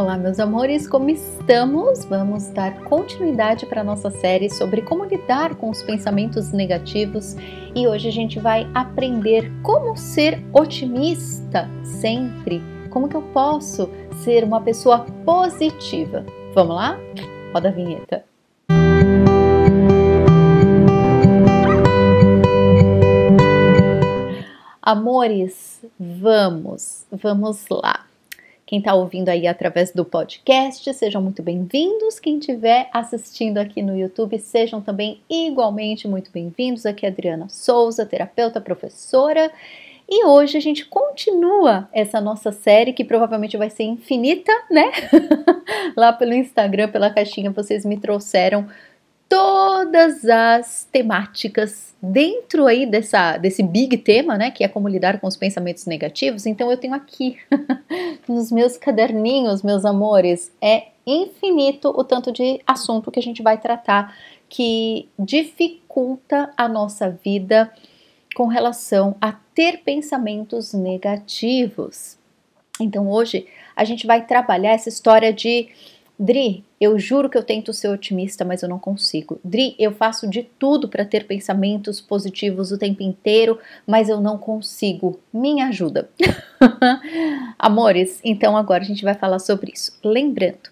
Olá, 0.00 0.16
meus 0.16 0.38
amores, 0.38 0.86
como 0.86 1.10
estamos? 1.10 2.04
Vamos 2.04 2.46
dar 2.50 2.84
continuidade 2.84 3.66
para 3.66 3.80
a 3.80 3.84
nossa 3.84 4.12
série 4.12 4.48
sobre 4.48 4.80
como 4.80 5.04
lidar 5.04 5.56
com 5.56 5.70
os 5.70 5.82
pensamentos 5.82 6.52
negativos 6.52 7.34
e 7.74 7.84
hoje 7.84 8.06
a 8.06 8.12
gente 8.12 8.38
vai 8.38 8.70
aprender 8.72 9.50
como 9.60 9.96
ser 9.96 10.40
otimista 10.52 11.68
sempre. 11.82 12.62
Como 12.90 13.08
que 13.08 13.16
eu 13.16 13.22
posso 13.22 13.90
ser 14.22 14.44
uma 14.44 14.60
pessoa 14.60 15.04
positiva? 15.24 16.24
Vamos 16.54 16.76
lá? 16.76 16.96
Roda 17.52 17.68
a 17.68 17.72
vinheta. 17.72 18.24
Amores, 24.80 25.84
vamos, 25.98 27.04
vamos 27.10 27.66
lá. 27.68 28.07
Quem 28.68 28.80
está 28.80 28.92
ouvindo 28.92 29.30
aí 29.30 29.46
através 29.46 29.92
do 29.92 30.04
podcast, 30.04 30.92
sejam 30.92 31.22
muito 31.22 31.42
bem-vindos. 31.42 32.20
Quem 32.20 32.36
estiver 32.36 32.90
assistindo 32.92 33.56
aqui 33.56 33.80
no 33.80 33.96
YouTube, 33.96 34.38
sejam 34.38 34.78
também 34.78 35.22
igualmente 35.26 36.06
muito 36.06 36.30
bem-vindos. 36.30 36.84
Aqui 36.84 37.06
é 37.06 37.08
Adriana 37.08 37.48
Souza, 37.48 38.04
terapeuta, 38.04 38.60
professora. 38.60 39.50
E 40.06 40.22
hoje 40.26 40.58
a 40.58 40.60
gente 40.60 40.84
continua 40.84 41.88
essa 41.94 42.20
nossa 42.20 42.52
série 42.52 42.92
que 42.92 43.06
provavelmente 43.06 43.56
vai 43.56 43.70
ser 43.70 43.84
infinita, 43.84 44.52
né? 44.70 44.92
Lá 45.96 46.12
pelo 46.12 46.34
Instagram, 46.34 46.90
pela 46.90 47.08
caixinha, 47.08 47.50
vocês 47.50 47.86
me 47.86 47.98
trouxeram 47.98 48.68
todas 49.28 50.24
as 50.24 50.88
temáticas 50.90 51.94
dentro 52.00 52.66
aí 52.66 52.86
dessa, 52.86 53.36
desse 53.36 53.62
big 53.62 53.98
tema, 53.98 54.38
né, 54.38 54.50
que 54.50 54.64
é 54.64 54.68
como 54.68 54.88
lidar 54.88 55.20
com 55.20 55.26
os 55.26 55.36
pensamentos 55.36 55.84
negativos. 55.86 56.46
Então 56.46 56.70
eu 56.70 56.76
tenho 56.76 56.94
aqui 56.94 57.36
nos 58.28 58.50
meus 58.50 58.76
caderninhos, 58.76 59.62
meus 59.62 59.84
amores, 59.84 60.52
é 60.60 60.88
infinito 61.06 61.88
o 61.88 62.04
tanto 62.04 62.32
de 62.32 62.60
assunto 62.66 63.10
que 63.10 63.18
a 63.18 63.22
gente 63.22 63.42
vai 63.42 63.58
tratar 63.58 64.16
que 64.48 65.08
dificulta 65.18 66.50
a 66.56 66.68
nossa 66.68 67.10
vida 67.10 67.70
com 68.34 68.46
relação 68.46 69.16
a 69.20 69.32
ter 69.54 69.78
pensamentos 69.78 70.72
negativos. 70.72 72.16
Então 72.80 73.10
hoje 73.10 73.46
a 73.74 73.84
gente 73.84 74.06
vai 74.06 74.24
trabalhar 74.24 74.72
essa 74.72 74.88
história 74.88 75.32
de 75.32 75.68
Dri, 76.18 76.64
eu 76.80 76.98
juro 76.98 77.30
que 77.30 77.38
eu 77.38 77.44
tento 77.44 77.72
ser 77.72 77.88
otimista, 77.88 78.44
mas 78.44 78.62
eu 78.62 78.68
não 78.68 78.78
consigo. 78.78 79.38
Dri, 79.44 79.76
eu 79.78 79.92
faço 79.92 80.28
de 80.28 80.42
tudo 80.42 80.88
para 80.88 81.04
ter 81.04 81.26
pensamentos 81.26 82.00
positivos 82.00 82.72
o 82.72 82.78
tempo 82.78 83.02
inteiro, 83.02 83.58
mas 83.86 84.08
eu 84.08 84.20
não 84.20 84.36
consigo. 84.36 85.20
Me 85.32 85.60
ajuda. 85.62 86.10
Amores, 87.56 88.20
então 88.24 88.56
agora 88.56 88.82
a 88.82 88.86
gente 88.86 89.04
vai 89.04 89.14
falar 89.14 89.38
sobre 89.38 89.72
isso. 89.72 89.96
Lembrando, 90.02 90.70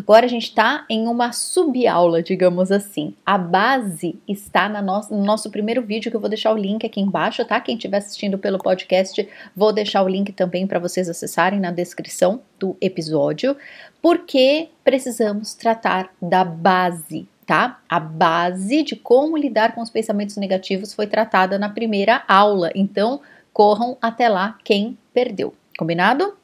Agora 0.00 0.24
a 0.24 0.28
gente 0.28 0.44
está 0.44 0.86
em 0.88 1.06
uma 1.06 1.30
subaula, 1.30 2.22
digamos 2.22 2.72
assim. 2.72 3.14
A 3.24 3.36
base 3.36 4.18
está 4.26 4.66
nosso, 4.80 5.14
no 5.14 5.22
nosso 5.22 5.50
primeiro 5.50 5.82
vídeo, 5.82 6.10
que 6.10 6.16
eu 6.16 6.20
vou 6.20 6.28
deixar 6.28 6.52
o 6.54 6.56
link 6.56 6.86
aqui 6.86 7.00
embaixo, 7.00 7.44
tá? 7.44 7.60
Quem 7.60 7.76
estiver 7.76 7.98
assistindo 7.98 8.38
pelo 8.38 8.58
podcast, 8.58 9.28
vou 9.54 9.72
deixar 9.72 10.02
o 10.02 10.08
link 10.08 10.32
também 10.32 10.66
para 10.66 10.78
vocês 10.78 11.08
acessarem 11.08 11.60
na 11.60 11.70
descrição 11.70 12.40
do 12.58 12.76
episódio, 12.80 13.54
porque 14.00 14.70
precisamos 14.82 15.52
tratar 15.52 16.10
da 16.20 16.44
base, 16.44 17.28
tá? 17.44 17.78
A 17.86 18.00
base 18.00 18.82
de 18.82 18.96
como 18.96 19.36
lidar 19.36 19.74
com 19.74 19.82
os 19.82 19.90
pensamentos 19.90 20.38
negativos 20.38 20.94
foi 20.94 21.06
tratada 21.06 21.58
na 21.58 21.68
primeira 21.68 22.24
aula, 22.26 22.70
então 22.74 23.20
corram 23.52 23.98
até 24.00 24.30
lá 24.30 24.56
quem 24.64 24.96
perdeu. 25.12 25.52
Combinado? 25.76 26.39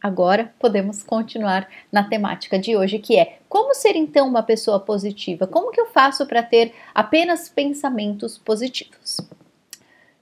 Agora 0.00 0.54
podemos 0.60 1.02
continuar 1.02 1.68
na 1.90 2.04
temática 2.04 2.58
de 2.58 2.76
hoje, 2.76 3.00
que 3.00 3.18
é 3.18 3.38
como 3.48 3.74
ser 3.74 3.96
então 3.96 4.28
uma 4.28 4.42
pessoa 4.42 4.78
positiva? 4.78 5.46
Como 5.46 5.72
que 5.72 5.80
eu 5.80 5.86
faço 5.86 6.24
para 6.24 6.42
ter 6.42 6.72
apenas 6.94 7.48
pensamentos 7.48 8.38
positivos? 8.38 9.18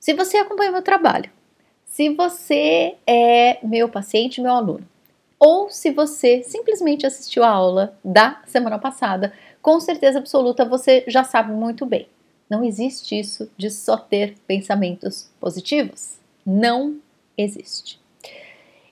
Se 0.01 0.15
você 0.15 0.39
acompanha 0.39 0.73
meu 0.73 0.83
trabalho, 0.83 1.31
se 1.85 2.09
você 2.11 2.95
é 3.07 3.59
meu 3.63 3.89
paciente, 3.89 4.41
meu 4.41 4.53
aluno, 4.53 4.87
ou 5.39 5.69
se 5.69 5.91
você 5.91 6.43
simplesmente 6.43 7.07
assistiu 7.07 7.45
a 7.45 7.51
aula 7.51 7.99
da 8.03 8.41
semana 8.47 8.79
passada, 8.79 9.33
com 9.61 9.79
certeza 9.79 10.19
absoluta 10.19 10.65
você 10.65 11.05
já 11.07 11.23
sabe 11.23 11.53
muito 11.53 11.85
bem. 11.85 12.09
Não 12.49 12.65
existe 12.65 13.19
isso 13.19 13.51
de 13.57 13.69
só 13.69 13.97
ter 13.97 14.37
pensamentos 14.47 15.29
positivos. 15.41 16.19
Não 16.47 16.99
existe. 17.37 18.06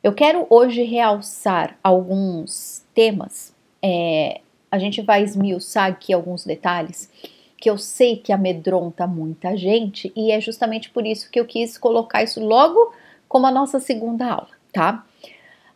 Eu 0.04 0.12
quero 0.12 0.46
hoje 0.50 0.82
realçar 0.82 1.78
alguns 1.82 2.84
temas. 2.92 3.54
É, 3.82 4.42
a 4.70 4.78
gente 4.78 5.00
vai 5.00 5.22
esmiuçar 5.22 5.86
aqui 5.86 6.12
alguns 6.12 6.44
detalhes 6.44 7.10
que 7.56 7.70
eu 7.70 7.78
sei 7.78 8.18
que 8.18 8.30
amedronta 8.30 9.06
muita 9.06 9.56
gente 9.56 10.12
e 10.14 10.30
é 10.30 10.38
justamente 10.42 10.90
por 10.90 11.06
isso 11.06 11.30
que 11.30 11.40
eu 11.40 11.46
quis 11.46 11.78
colocar 11.78 12.22
isso 12.22 12.38
logo 12.38 12.92
como 13.26 13.46
a 13.46 13.50
nossa 13.50 13.80
segunda 13.80 14.26
aula, 14.26 14.50
tá? 14.70 15.06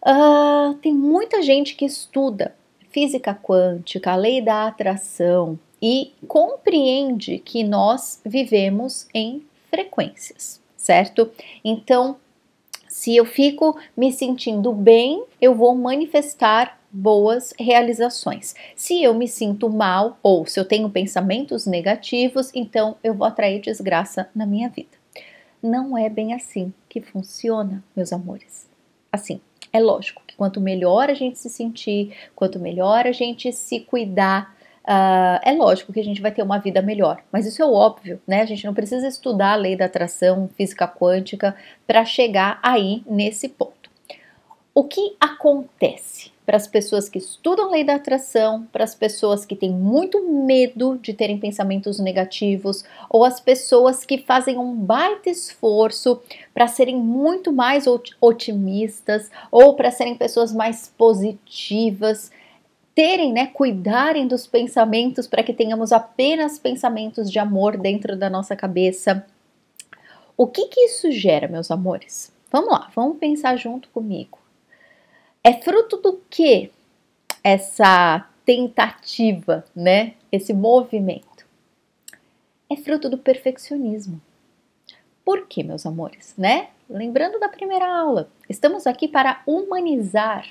Uh, 0.02 0.74
tem 0.74 0.92
muita 0.92 1.42
gente 1.42 1.74
que 1.74 1.86
estuda 1.86 2.54
física 2.90 3.34
quântica, 3.34 4.12
a 4.12 4.16
lei 4.16 4.42
da 4.42 4.66
atração 4.66 5.58
e 5.80 6.12
compreende 6.26 7.38
que 7.38 7.64
nós 7.64 8.20
vivemos 8.26 9.08
em 9.14 9.42
frequências, 9.70 10.60
certo? 10.76 11.30
Então, 11.64 12.18
se 12.98 13.14
eu 13.14 13.24
fico 13.24 13.78
me 13.96 14.12
sentindo 14.12 14.72
bem, 14.72 15.24
eu 15.40 15.54
vou 15.54 15.72
manifestar 15.72 16.80
boas 16.90 17.54
realizações. 17.56 18.56
Se 18.74 19.00
eu 19.00 19.14
me 19.14 19.28
sinto 19.28 19.70
mal 19.70 20.18
ou 20.20 20.44
se 20.46 20.58
eu 20.58 20.64
tenho 20.64 20.90
pensamentos 20.90 21.64
negativos, 21.64 22.50
então 22.52 22.96
eu 23.04 23.14
vou 23.14 23.24
atrair 23.24 23.60
desgraça 23.60 24.28
na 24.34 24.44
minha 24.44 24.68
vida. 24.68 24.98
Não 25.62 25.96
é 25.96 26.08
bem 26.08 26.34
assim 26.34 26.74
que 26.88 27.00
funciona, 27.00 27.84
meus 27.94 28.12
amores. 28.12 28.66
Assim, 29.12 29.40
é 29.72 29.78
lógico 29.78 30.20
que 30.26 30.34
quanto 30.34 30.60
melhor 30.60 31.08
a 31.08 31.14
gente 31.14 31.38
se 31.38 31.48
sentir, 31.48 32.12
quanto 32.34 32.58
melhor 32.58 33.06
a 33.06 33.12
gente 33.12 33.52
se 33.52 33.78
cuidar, 33.78 34.56
Uh, 34.88 35.36
é 35.42 35.52
lógico 35.52 35.92
que 35.92 36.00
a 36.00 36.04
gente 36.04 36.22
vai 36.22 36.32
ter 36.32 36.42
uma 36.42 36.58
vida 36.58 36.80
melhor, 36.80 37.22
mas 37.30 37.44
isso 37.44 37.60
é 37.60 37.66
óbvio, 37.66 38.18
né? 38.26 38.40
A 38.40 38.46
gente 38.46 38.64
não 38.64 38.72
precisa 38.72 39.06
estudar 39.06 39.52
a 39.52 39.56
lei 39.56 39.76
da 39.76 39.84
atração, 39.84 40.48
física 40.56 40.88
quântica, 40.88 41.54
para 41.86 42.06
chegar 42.06 42.58
aí 42.62 43.02
nesse 43.06 43.50
ponto. 43.50 43.90
O 44.74 44.84
que 44.84 45.14
acontece 45.20 46.32
para 46.46 46.56
as 46.56 46.66
pessoas 46.66 47.10
que 47.10 47.18
estudam 47.18 47.70
lei 47.70 47.84
da 47.84 47.96
atração, 47.96 48.66
para 48.72 48.82
as 48.82 48.94
pessoas 48.94 49.44
que 49.44 49.54
têm 49.54 49.70
muito 49.70 50.26
medo 50.26 50.96
de 50.96 51.12
terem 51.12 51.36
pensamentos 51.36 51.98
negativos, 51.98 52.82
ou 53.10 53.22
as 53.22 53.38
pessoas 53.38 54.06
que 54.06 54.16
fazem 54.16 54.56
um 54.56 54.74
baita 54.74 55.28
esforço 55.28 56.22
para 56.54 56.66
serem 56.66 56.96
muito 56.96 57.52
mais 57.52 57.84
otimistas, 58.18 59.30
ou 59.50 59.74
para 59.74 59.90
serem 59.90 60.14
pessoas 60.14 60.50
mais 60.50 60.90
positivas? 60.96 62.30
Terem, 62.98 63.32
né, 63.32 63.46
cuidarem 63.46 64.26
dos 64.26 64.44
pensamentos 64.44 65.28
para 65.28 65.44
que 65.44 65.52
tenhamos 65.52 65.92
apenas 65.92 66.58
pensamentos 66.58 67.30
de 67.30 67.38
amor 67.38 67.76
dentro 67.76 68.16
da 68.16 68.28
nossa 68.28 68.56
cabeça. 68.56 69.24
O 70.36 70.48
que 70.48 70.66
que 70.66 70.80
isso 70.80 71.12
gera, 71.12 71.46
meus 71.46 71.70
amores? 71.70 72.32
Vamos 72.50 72.72
lá, 72.72 72.90
vamos 72.96 73.18
pensar 73.18 73.54
junto 73.54 73.88
comigo. 73.90 74.40
É 75.44 75.52
fruto 75.52 75.98
do 75.98 76.20
que 76.28 76.72
essa 77.44 78.28
tentativa, 78.44 79.64
né? 79.76 80.14
Esse 80.32 80.52
movimento? 80.52 81.46
É 82.68 82.74
fruto 82.74 83.08
do 83.08 83.16
perfeccionismo. 83.16 84.20
Por 85.24 85.46
quê, 85.46 85.62
meus 85.62 85.86
amores, 85.86 86.34
né? 86.36 86.70
Lembrando 86.90 87.38
da 87.38 87.48
primeira 87.48 87.86
aula, 87.86 88.28
estamos 88.48 88.88
aqui 88.88 89.06
para 89.06 89.40
humanizar 89.46 90.48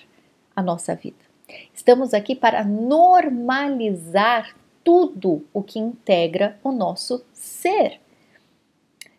a 0.56 0.64
nossa 0.64 0.96
vida. 0.96 1.27
Estamos 1.74 2.14
aqui 2.14 2.36
para 2.36 2.64
normalizar 2.64 4.56
tudo 4.84 5.46
o 5.54 5.64
que 5.64 5.80
integra 5.80 6.60
o 6.64 6.72
nosso 6.72 7.24
ser. 7.34 8.00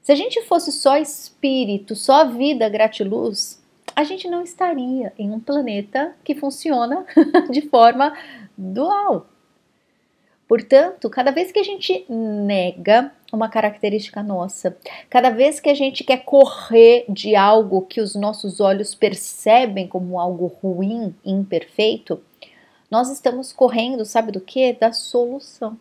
Se 0.03 0.13
a 0.13 0.15
gente 0.15 0.43
fosse 0.43 0.73
só 0.73 0.97
espírito, 0.97 1.95
só 1.95 2.27
vida, 2.27 2.69
gratiluz, 2.69 3.63
a 3.95 4.05
gente 4.05 4.29
não 4.29 4.43
estaria 4.43 5.13
em 5.19 5.31
um 5.31 5.41
planeta 5.41 6.15
que 6.25 6.35
funciona 6.35 7.05
de 7.51 7.63
forma 7.69 8.17
dual. 8.57 9.27
Portanto, 10.49 11.11
cada 11.11 11.31
vez 11.31 11.53
que 11.53 11.59
a 11.59 11.63
gente 11.63 12.07
nega 12.09 13.13
uma 13.31 13.51
característica 13.51 14.23
nossa, 14.23 14.75
cada 15.11 15.29
vez 15.29 15.61
que 15.61 15.69
a 15.69 15.75
gente 15.75 16.03
quer 16.03 16.25
correr 16.25 17.05
de 17.07 17.37
algo 17.37 17.83
que 17.83 18.01
os 18.01 18.15
nossos 18.15 18.59
olhos 18.59 18.95
percebem 18.95 19.87
como 19.87 20.19
algo 20.19 20.47
ruim, 20.47 21.15
imperfeito, 21.23 22.19
nós 22.91 23.11
estamos 23.11 23.53
correndo, 23.53 24.07
sabe 24.07 24.33
do 24.33 24.41
que? 24.41 24.73
Da 24.73 24.91
solução. 24.91 25.79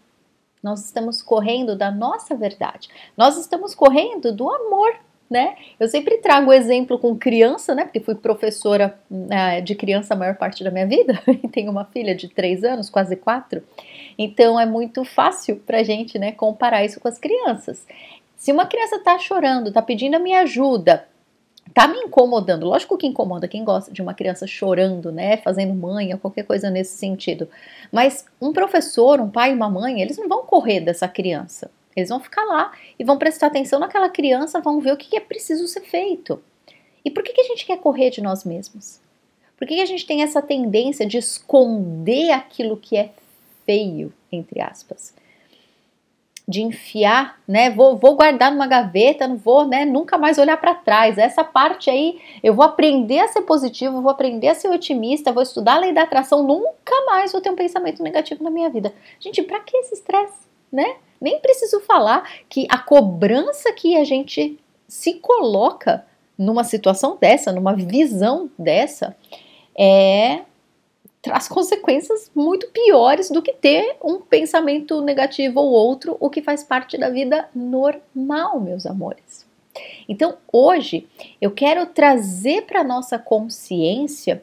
Nós 0.62 0.84
estamos 0.84 1.22
correndo 1.22 1.74
da 1.74 1.90
nossa 1.90 2.36
verdade. 2.36 2.90
Nós 3.16 3.38
estamos 3.38 3.74
correndo 3.74 4.34
do 4.34 4.50
amor, 4.50 4.94
né? 5.30 5.56
Eu 5.80 5.88
sempre 5.88 6.18
trago 6.18 6.52
exemplo 6.52 7.00
com 7.00 7.16
criança, 7.16 7.74
né? 7.74 7.86
Porque 7.86 8.02
fui 8.02 8.16
professora 8.16 9.00
uh, 9.10 9.62
de 9.62 9.76
criança 9.76 10.14
a 10.14 10.18
maior 10.18 10.36
parte 10.36 10.64
da 10.64 10.72
minha 10.72 10.86
vida 10.86 11.22
e 11.28 11.48
tenho 11.48 11.72
uma 11.72 11.86
filha 11.86 12.14
de 12.14 12.28
três 12.28 12.66
anos, 12.66 12.90
quase 12.90 13.16
quatro. 13.16 13.64
Então 14.18 14.60
é 14.60 14.66
muito 14.66 15.04
fácil 15.04 15.58
pra 15.58 15.84
gente, 15.84 16.18
né, 16.18 16.32
comparar 16.32 16.84
isso 16.84 17.00
com 17.00 17.08
as 17.08 17.20
crianças. 17.20 17.86
Se 18.36 18.52
uma 18.52 18.66
criança 18.66 19.00
tá 19.00 19.18
chorando, 19.20 19.72
tá 19.72 19.82
pedindo 19.82 20.16
a 20.16 20.20
minha 20.20 20.42
ajuda, 20.42 21.08
tá 21.74 21.88
me 21.88 21.98
incomodando. 22.00 22.66
Lógico 22.66 22.98
que 22.98 23.06
incomoda 23.06 23.48
quem 23.48 23.64
gosta 23.64 23.92
de 23.92 24.02
uma 24.02 24.14
criança 24.14 24.48
chorando, 24.48 25.12
né, 25.12 25.38
fazendo 25.38 25.74
manha, 25.74 26.18
qualquer 26.18 26.44
coisa 26.44 26.70
nesse 26.70 26.98
sentido. 26.98 27.48
Mas 27.92 28.26
um 28.42 28.52
professor, 28.52 29.20
um 29.20 29.30
pai 29.30 29.52
e 29.52 29.56
uma 29.56 29.70
mãe, 29.70 30.02
eles 30.02 30.18
não 30.18 30.28
vão 30.28 30.44
correr 30.44 30.80
dessa 30.80 31.08
criança. 31.08 31.70
Eles 31.96 32.10
vão 32.10 32.20
ficar 32.20 32.46
lá 32.46 32.72
e 32.98 33.04
vão 33.04 33.18
prestar 33.18 33.48
atenção 33.48 33.80
naquela 33.80 34.10
criança, 34.10 34.62
vão 34.62 34.80
ver 34.80 34.94
o 34.94 34.98
que 34.98 35.18
é 35.18 35.20
preciso 35.20 35.68
ser 35.68 35.82
feito. 35.82 36.42
E 37.04 37.10
por 37.10 37.24
que, 37.24 37.34
que 37.34 37.42
a 37.42 37.46
gente 37.46 37.66
quer 37.66 37.80
correr 37.80 38.12
de 38.12 38.22
nós 38.22 38.44
mesmos? 38.44 39.00
Por 39.58 39.68
que, 39.68 39.76
que 39.76 39.82
a 39.82 39.86
gente 39.86 40.06
tem 40.06 40.22
essa 40.22 40.42
tendência 40.42 41.08
de 41.08 41.18
esconder 41.18 42.32
aquilo 42.32 42.78
que 42.78 42.96
é 42.96 43.10
feio, 43.68 44.12
entre 44.32 44.60
aspas? 44.60 45.14
de 46.48 46.62
enfiar, 46.62 47.42
né? 47.46 47.70
Vou, 47.70 47.98
vou 47.98 48.16
guardar 48.16 48.50
numa 48.52 48.68
gaveta, 48.68 49.28
não 49.28 49.36
vou, 49.36 49.68
né? 49.68 49.84
Nunca 49.84 50.18
mais 50.18 50.38
olhar 50.38 50.56
para 50.56 50.74
trás. 50.74 51.18
Essa 51.18 51.44
parte 51.44 51.90
aí, 51.90 52.22
eu 52.42 52.54
vou 52.54 52.64
aprender 52.64 53.20
a 53.20 53.28
ser 53.28 53.42
positivo, 53.42 54.02
vou 54.02 54.10
aprender 54.10 54.48
a 54.48 54.56
ser 54.56 54.70
otimista, 54.70 55.34
vou 55.34 55.44
estudar 55.44 55.76
a 55.76 55.80
lei 55.80 55.92
da 55.92 56.04
atração, 56.04 56.44
nunca 56.44 57.06
mais 57.06 57.34
vou 57.34 57.42
ter 57.42 57.50
um 57.50 57.56
pensamento 57.56 58.02
negativo 58.02 58.42
na 58.42 58.50
minha 58.50 58.70
vida. 58.70 58.94
Gente, 59.20 59.44
para 59.44 59.60
que 59.60 59.76
esse 59.76 59.96
estresse, 59.96 60.48
né? 60.72 60.96
Nem 61.20 61.40
preciso 61.40 61.82
falar 61.82 62.24
que 62.48 62.66
a 62.70 62.78
cobrança 62.78 63.74
que 63.74 63.98
a 63.98 64.06
gente 64.06 64.58
se 64.88 65.16
coloca 65.16 66.06
numa 66.38 66.64
situação 66.64 67.18
dessa, 67.20 67.52
numa 67.52 67.76
visão 67.76 68.50
dessa, 68.58 69.18
é 69.78 70.42
traz 71.28 71.48
consequências 71.48 72.32
muito 72.34 72.68
piores 72.70 73.30
do 73.30 73.42
que 73.42 73.54
ter 73.54 73.98
um 74.04 74.20
pensamento 74.20 75.02
negativo 75.02 75.60
ou 75.60 75.72
outro, 75.72 76.16
o 76.20 76.30
que 76.30 76.42
faz 76.42 76.64
parte 76.64 76.98
da 76.98 77.10
vida 77.10 77.50
normal, 77.54 78.60
meus 78.60 78.86
amores. 78.86 79.46
Então, 80.08 80.38
hoje 80.52 81.08
eu 81.42 81.52
quero 81.52 81.86
trazer 81.86 82.64
para 82.64 82.84
nossa 82.84 83.20
consciência 83.20 84.42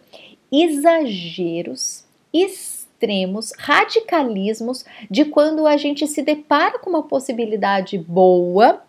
exageros, 0.52 2.04
extremos, 2.32 3.52
radicalismos 3.58 4.84
de 5.10 5.24
quando 5.24 5.66
a 5.66 5.76
gente 5.76 6.06
se 6.06 6.22
depara 6.22 6.78
com 6.78 6.90
uma 6.90 7.02
possibilidade 7.02 7.98
boa, 7.98 8.82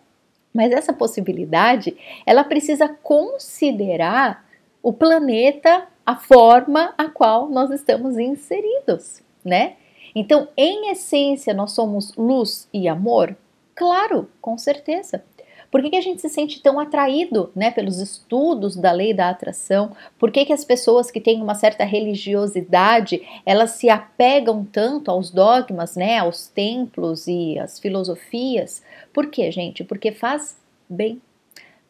mas 0.54 0.72
essa 0.72 0.92
possibilidade, 0.92 1.96
ela 2.24 2.44
precisa 2.44 2.88
considerar 2.88 4.45
o 4.86 4.92
planeta 4.92 5.88
a 6.06 6.14
forma 6.14 6.94
a 6.96 7.08
qual 7.08 7.48
nós 7.48 7.72
estamos 7.72 8.16
inseridos, 8.16 9.20
né? 9.44 9.74
Então, 10.14 10.46
em 10.56 10.92
essência, 10.92 11.52
nós 11.52 11.72
somos 11.72 12.14
luz 12.14 12.68
e 12.72 12.86
amor? 12.86 13.36
Claro, 13.74 14.30
com 14.40 14.56
certeza. 14.56 15.24
Por 15.72 15.82
que, 15.82 15.90
que 15.90 15.96
a 15.96 16.00
gente 16.00 16.22
se 16.22 16.28
sente 16.28 16.62
tão 16.62 16.78
atraído 16.78 17.50
né, 17.52 17.72
pelos 17.72 17.98
estudos 17.98 18.76
da 18.76 18.92
lei 18.92 19.12
da 19.12 19.28
atração? 19.28 19.90
Por 20.20 20.30
que, 20.30 20.44
que 20.44 20.52
as 20.52 20.64
pessoas 20.64 21.10
que 21.10 21.20
têm 21.20 21.42
uma 21.42 21.56
certa 21.56 21.82
religiosidade 21.82 23.20
elas 23.44 23.72
se 23.72 23.90
apegam 23.90 24.64
tanto 24.64 25.10
aos 25.10 25.32
dogmas, 25.32 25.96
né, 25.96 26.18
aos 26.18 26.46
templos 26.46 27.26
e 27.26 27.58
às 27.58 27.80
filosofias? 27.80 28.84
Por 29.12 29.26
quê, 29.30 29.50
gente? 29.50 29.82
Porque 29.82 30.12
faz 30.12 30.56
bem. 30.88 31.20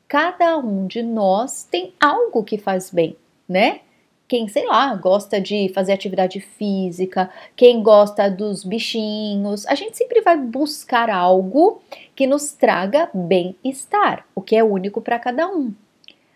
Cada 0.08 0.58
um 0.58 0.86
de 0.86 1.02
nós 1.02 1.64
tem 1.64 1.92
algo 2.00 2.44
que 2.44 2.58
faz 2.58 2.90
bem, 2.90 3.16
né? 3.48 3.80
quem, 4.28 4.48
sei 4.48 4.66
lá, 4.66 4.94
gosta 4.94 5.40
de 5.40 5.70
fazer 5.72 5.92
atividade 5.92 6.40
física, 6.40 7.30
quem 7.54 7.82
gosta 7.82 8.28
dos 8.28 8.64
bichinhos, 8.64 9.66
a 9.66 9.74
gente 9.74 9.96
sempre 9.96 10.20
vai 10.20 10.36
buscar 10.36 11.08
algo 11.08 11.80
que 12.14 12.26
nos 12.26 12.52
traga 12.52 13.08
bem-estar, 13.14 14.26
o 14.34 14.42
que 14.42 14.56
é 14.56 14.64
único 14.64 15.00
para 15.00 15.18
cada 15.18 15.48
um. 15.48 15.72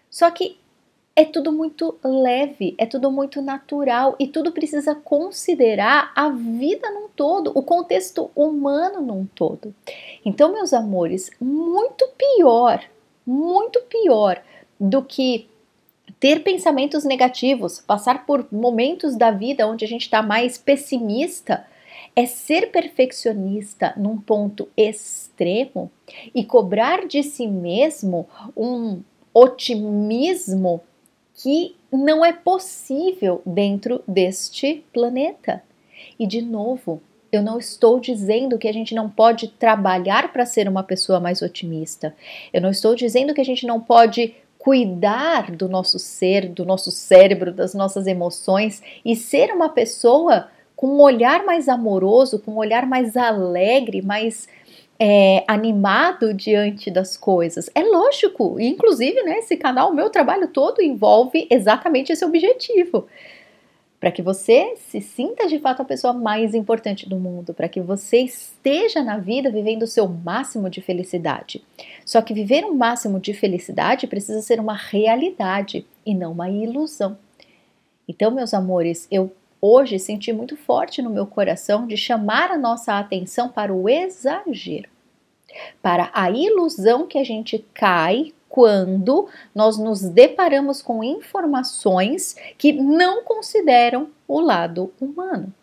Só 0.08 0.30
que 0.30 0.58
é 1.16 1.24
tudo 1.24 1.52
muito 1.52 1.98
leve, 2.04 2.74
é 2.78 2.86
tudo 2.86 3.10
muito 3.10 3.42
natural 3.42 4.14
e 4.18 4.28
tudo 4.28 4.52
precisa 4.52 4.94
considerar 4.94 6.12
a 6.14 6.28
vida 6.28 6.90
num 6.92 7.08
todo, 7.08 7.50
o 7.54 7.62
contexto 7.62 8.30
humano 8.36 9.00
num 9.00 9.26
todo. 9.26 9.74
Então, 10.24 10.52
meus 10.52 10.72
amores, 10.72 11.30
muito 11.40 12.08
pior, 12.16 12.80
muito 13.30 13.80
pior 13.82 14.42
do 14.78 15.04
que 15.04 15.48
ter 16.18 16.42
pensamentos 16.42 17.04
negativos, 17.04 17.78
passar 17.80 18.26
por 18.26 18.46
momentos 18.50 19.14
da 19.16 19.30
vida 19.30 19.68
onde 19.68 19.84
a 19.84 19.88
gente 19.88 20.02
está 20.02 20.20
mais 20.20 20.58
pessimista, 20.58 21.64
é 22.16 22.26
ser 22.26 22.72
perfeccionista 22.72 23.94
num 23.96 24.18
ponto 24.18 24.68
extremo 24.76 25.90
e 26.34 26.44
cobrar 26.44 27.06
de 27.06 27.22
si 27.22 27.46
mesmo 27.46 28.28
um 28.56 29.00
otimismo 29.32 30.80
que 31.34 31.76
não 31.92 32.24
é 32.24 32.32
possível 32.32 33.40
dentro 33.46 34.02
deste 34.08 34.84
planeta. 34.92 35.62
E 36.18 36.26
de 36.26 36.42
novo, 36.42 37.00
eu 37.32 37.42
não 37.42 37.58
estou 37.58 38.00
dizendo 38.00 38.58
que 38.58 38.68
a 38.68 38.72
gente 38.72 38.94
não 38.94 39.08
pode 39.08 39.48
trabalhar 39.48 40.32
para 40.32 40.44
ser 40.44 40.68
uma 40.68 40.82
pessoa 40.82 41.20
mais 41.20 41.42
otimista. 41.42 42.14
Eu 42.52 42.60
não 42.60 42.70
estou 42.70 42.94
dizendo 42.94 43.32
que 43.34 43.40
a 43.40 43.44
gente 43.44 43.66
não 43.66 43.80
pode 43.80 44.34
cuidar 44.58 45.50
do 45.50 45.68
nosso 45.68 45.98
ser, 45.98 46.48
do 46.48 46.64
nosso 46.64 46.90
cérebro, 46.90 47.52
das 47.52 47.72
nossas 47.72 48.06
emoções 48.06 48.82
e 49.04 49.16
ser 49.16 49.50
uma 49.52 49.70
pessoa 49.70 50.48
com 50.76 50.88
um 50.88 51.00
olhar 51.00 51.44
mais 51.44 51.68
amoroso, 51.68 52.38
com 52.38 52.52
um 52.52 52.56
olhar 52.56 52.86
mais 52.86 53.16
alegre, 53.16 54.02
mais 54.02 54.48
é, 54.98 55.44
animado 55.46 56.34
diante 56.34 56.90
das 56.90 57.16
coisas. 57.16 57.70
É 57.74 57.82
lógico, 57.82 58.60
inclusive, 58.60 59.22
né, 59.22 59.38
esse 59.38 59.56
canal, 59.56 59.90
o 59.90 59.94
meu 59.94 60.10
trabalho 60.10 60.48
todo 60.48 60.82
envolve 60.82 61.46
exatamente 61.50 62.12
esse 62.12 62.24
objetivo 62.24 63.06
para 64.00 64.10
que 64.10 64.22
você 64.22 64.76
se 64.88 64.98
sinta 65.02 65.46
de 65.46 65.58
fato 65.58 65.82
a 65.82 65.84
pessoa 65.84 66.14
mais 66.14 66.54
importante 66.54 67.06
do 67.06 67.16
mundo, 67.16 67.52
para 67.52 67.68
que 67.68 67.82
você 67.82 68.16
esteja 68.22 69.02
na 69.02 69.18
vida 69.18 69.50
vivendo 69.50 69.82
o 69.82 69.86
seu 69.86 70.08
máximo 70.08 70.70
de 70.70 70.80
felicidade. 70.80 71.62
Só 72.06 72.22
que 72.22 72.32
viver 72.32 72.64
um 72.64 72.74
máximo 72.74 73.20
de 73.20 73.34
felicidade 73.34 74.06
precisa 74.06 74.40
ser 74.40 74.58
uma 74.58 74.74
realidade 74.74 75.86
e 76.06 76.14
não 76.14 76.32
uma 76.32 76.48
ilusão. 76.48 77.18
Então, 78.08 78.30
meus 78.30 78.54
amores, 78.54 79.06
eu 79.10 79.30
hoje 79.60 79.98
senti 79.98 80.32
muito 80.32 80.56
forte 80.56 81.02
no 81.02 81.10
meu 81.10 81.26
coração 81.26 81.86
de 81.86 81.96
chamar 81.98 82.50
a 82.50 82.56
nossa 82.56 82.98
atenção 82.98 83.50
para 83.50 83.74
o 83.74 83.86
exagero, 83.86 84.88
para 85.82 86.10
a 86.14 86.30
ilusão 86.30 87.06
que 87.06 87.18
a 87.18 87.24
gente 87.24 87.62
cai 87.74 88.32
quando 88.50 89.28
nós 89.54 89.78
nos 89.78 90.00
deparamos 90.02 90.82
com 90.82 91.04
informações 91.04 92.36
que 92.58 92.72
não 92.72 93.22
consideram 93.22 94.08
o 94.26 94.40
lado 94.40 94.92
humano. 95.00 95.54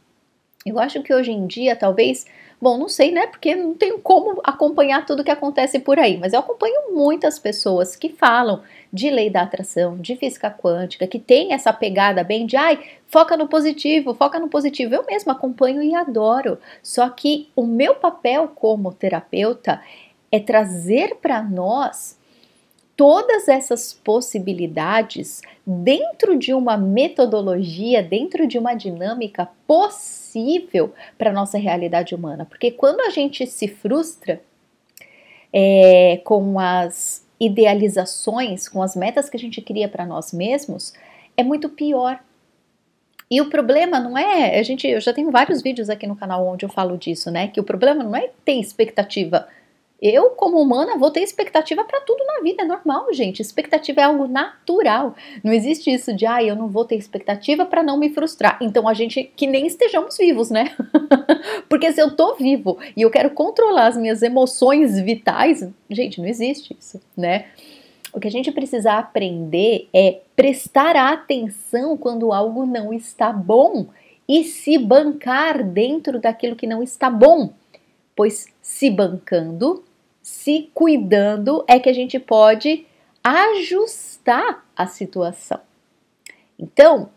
Eu 0.65 0.79
acho 0.79 1.03
que 1.03 1.13
hoje 1.13 1.32
em 1.32 1.46
dia, 1.46 1.75
talvez, 1.75 2.25
bom, 2.62 2.77
não 2.77 2.88
sei, 2.88 3.12
né? 3.12 3.27
Porque 3.27 3.56
não 3.56 3.74
tenho 3.74 4.00
como 4.00 4.41
acompanhar 4.44 5.06
tudo 5.06 5.24
que 5.24 5.32
acontece 5.32 5.79
por 5.79 6.00
aí, 6.00 6.17
mas 6.17 6.32
eu 6.32 6.39
acompanho 6.39 6.94
muitas 6.94 7.38
pessoas 7.38 7.96
que 7.96 8.10
falam 8.10 8.63
de 8.91 9.10
lei 9.10 9.29
da 9.29 9.41
atração, 9.41 9.98
de 9.98 10.15
física 10.15 10.50
quântica, 10.50 11.08
que 11.08 11.20
tem 11.20 11.53
essa 11.53 11.74
pegada 11.74 12.24
bem 12.24 12.46
de 12.46 12.56
ai, 12.56 12.79
foca 13.08 13.36
no 13.36 13.48
positivo, 13.48 14.13
foca 14.13 14.39
no 14.39 14.48
positivo. 14.48 14.96
Eu 14.96 15.06
mesma 15.06 15.34
acompanho 15.34 15.82
e 15.82 15.94
adoro. 15.94 16.58
Só 16.82 17.10
que 17.10 17.50
o 17.53 17.65
meu 17.65 17.96
papel 17.96 18.48
como 18.48 18.94
terapeuta 18.94 19.82
é 20.32 20.39
trazer 20.39 21.15
para 21.22 21.41
nós 21.41 22.16
todas 22.97 23.47
essas 23.47 23.93
possibilidades 23.93 25.43
dentro 25.65 26.35
de 26.35 26.51
uma 26.51 26.75
metodologia, 26.75 28.01
dentro 28.01 28.47
de 28.47 28.57
uma 28.57 28.73
dinâmica 28.73 29.47
possível 29.67 30.91
para 31.15 31.29
a 31.29 31.33
nossa 31.33 31.59
realidade 31.59 32.15
humana. 32.15 32.43
Porque 32.43 32.71
quando 32.71 33.01
a 33.01 33.11
gente 33.11 33.45
se 33.45 33.67
frustra 33.67 34.41
é, 35.53 36.19
com 36.25 36.59
as 36.59 37.23
idealizações, 37.39 38.67
com 38.67 38.81
as 38.81 38.95
metas 38.95 39.29
que 39.29 39.37
a 39.37 39.39
gente 39.39 39.61
cria 39.61 39.87
para 39.87 40.03
nós 40.03 40.33
mesmos, 40.33 40.91
é 41.37 41.43
muito 41.43 41.69
pior. 41.69 42.19
E 43.29 43.39
o 43.41 43.49
problema 43.49 43.99
não 43.99 44.17
é, 44.17 44.57
a 44.57 44.63
gente, 44.63 44.87
eu 44.87 44.99
já 44.99 45.13
tenho 45.13 45.29
vários 45.29 45.61
vídeos 45.61 45.89
aqui 45.89 46.07
no 46.07 46.15
canal 46.15 46.47
onde 46.47 46.65
eu 46.65 46.69
falo 46.69 46.97
disso, 46.97 47.29
né? 47.29 47.49
Que 47.49 47.59
o 47.59 47.63
problema 47.63 48.03
não 48.03 48.15
é 48.15 48.31
ter 48.43 48.53
expectativa 48.53 49.47
eu, 49.99 50.29
como 50.31 50.61
humana, 50.61 50.97
vou 50.97 51.09
ter 51.09 51.21
expectativa 51.21 51.83
para 51.83 52.01
tudo 52.01 52.23
na 52.23 52.41
vida, 52.41 52.61
é 52.61 52.65
normal, 52.65 53.11
gente. 53.11 53.41
Expectativa 53.41 54.01
é 54.01 54.03
algo 54.03 54.27
natural. 54.27 55.15
Não 55.43 55.51
existe 55.51 55.91
isso 55.91 56.13
de, 56.13 56.25
ah, 56.25 56.43
eu 56.43 56.55
não 56.55 56.67
vou 56.67 56.85
ter 56.85 56.95
expectativa 56.95 57.65
para 57.65 57.81
não 57.81 57.97
me 57.97 58.09
frustrar. 58.09 58.59
Então 58.61 58.87
a 58.87 58.93
gente 58.93 59.23
que 59.35 59.47
nem 59.47 59.65
estejamos 59.65 60.15
vivos, 60.17 60.51
né? 60.51 60.75
Porque 61.67 61.91
se 61.91 61.99
eu 61.99 62.15
tô 62.15 62.35
vivo 62.35 62.77
e 62.95 63.01
eu 63.01 63.09
quero 63.09 63.31
controlar 63.31 63.87
as 63.87 63.97
minhas 63.97 64.21
emoções 64.21 64.99
vitais, 64.99 65.67
gente, 65.89 66.21
não 66.21 66.27
existe 66.27 66.77
isso, 66.79 67.01
né? 67.15 67.45
O 68.13 68.19
que 68.19 68.27
a 68.27 68.31
gente 68.31 68.51
precisa 68.51 68.93
aprender 68.93 69.89
é 69.93 70.21
prestar 70.35 70.95
atenção 70.95 71.97
quando 71.97 72.31
algo 72.31 72.65
não 72.65 72.93
está 72.93 73.31
bom 73.31 73.87
e 74.27 74.43
se 74.43 74.77
bancar 74.77 75.63
dentro 75.63 76.19
daquilo 76.19 76.55
que 76.55 76.67
não 76.67 76.83
está 76.83 77.09
bom. 77.09 77.51
Pois 78.15 78.47
se 78.61 78.89
bancando, 78.89 79.83
se 80.27 80.69
cuidando, 80.74 81.63
é 81.69 81.79
que 81.79 81.88
a 81.88 81.93
gente 81.93 82.19
pode 82.19 82.86
ajustar 83.24 84.65
a 84.75 84.86
situação. 84.86 85.62
Então, 86.60 87.10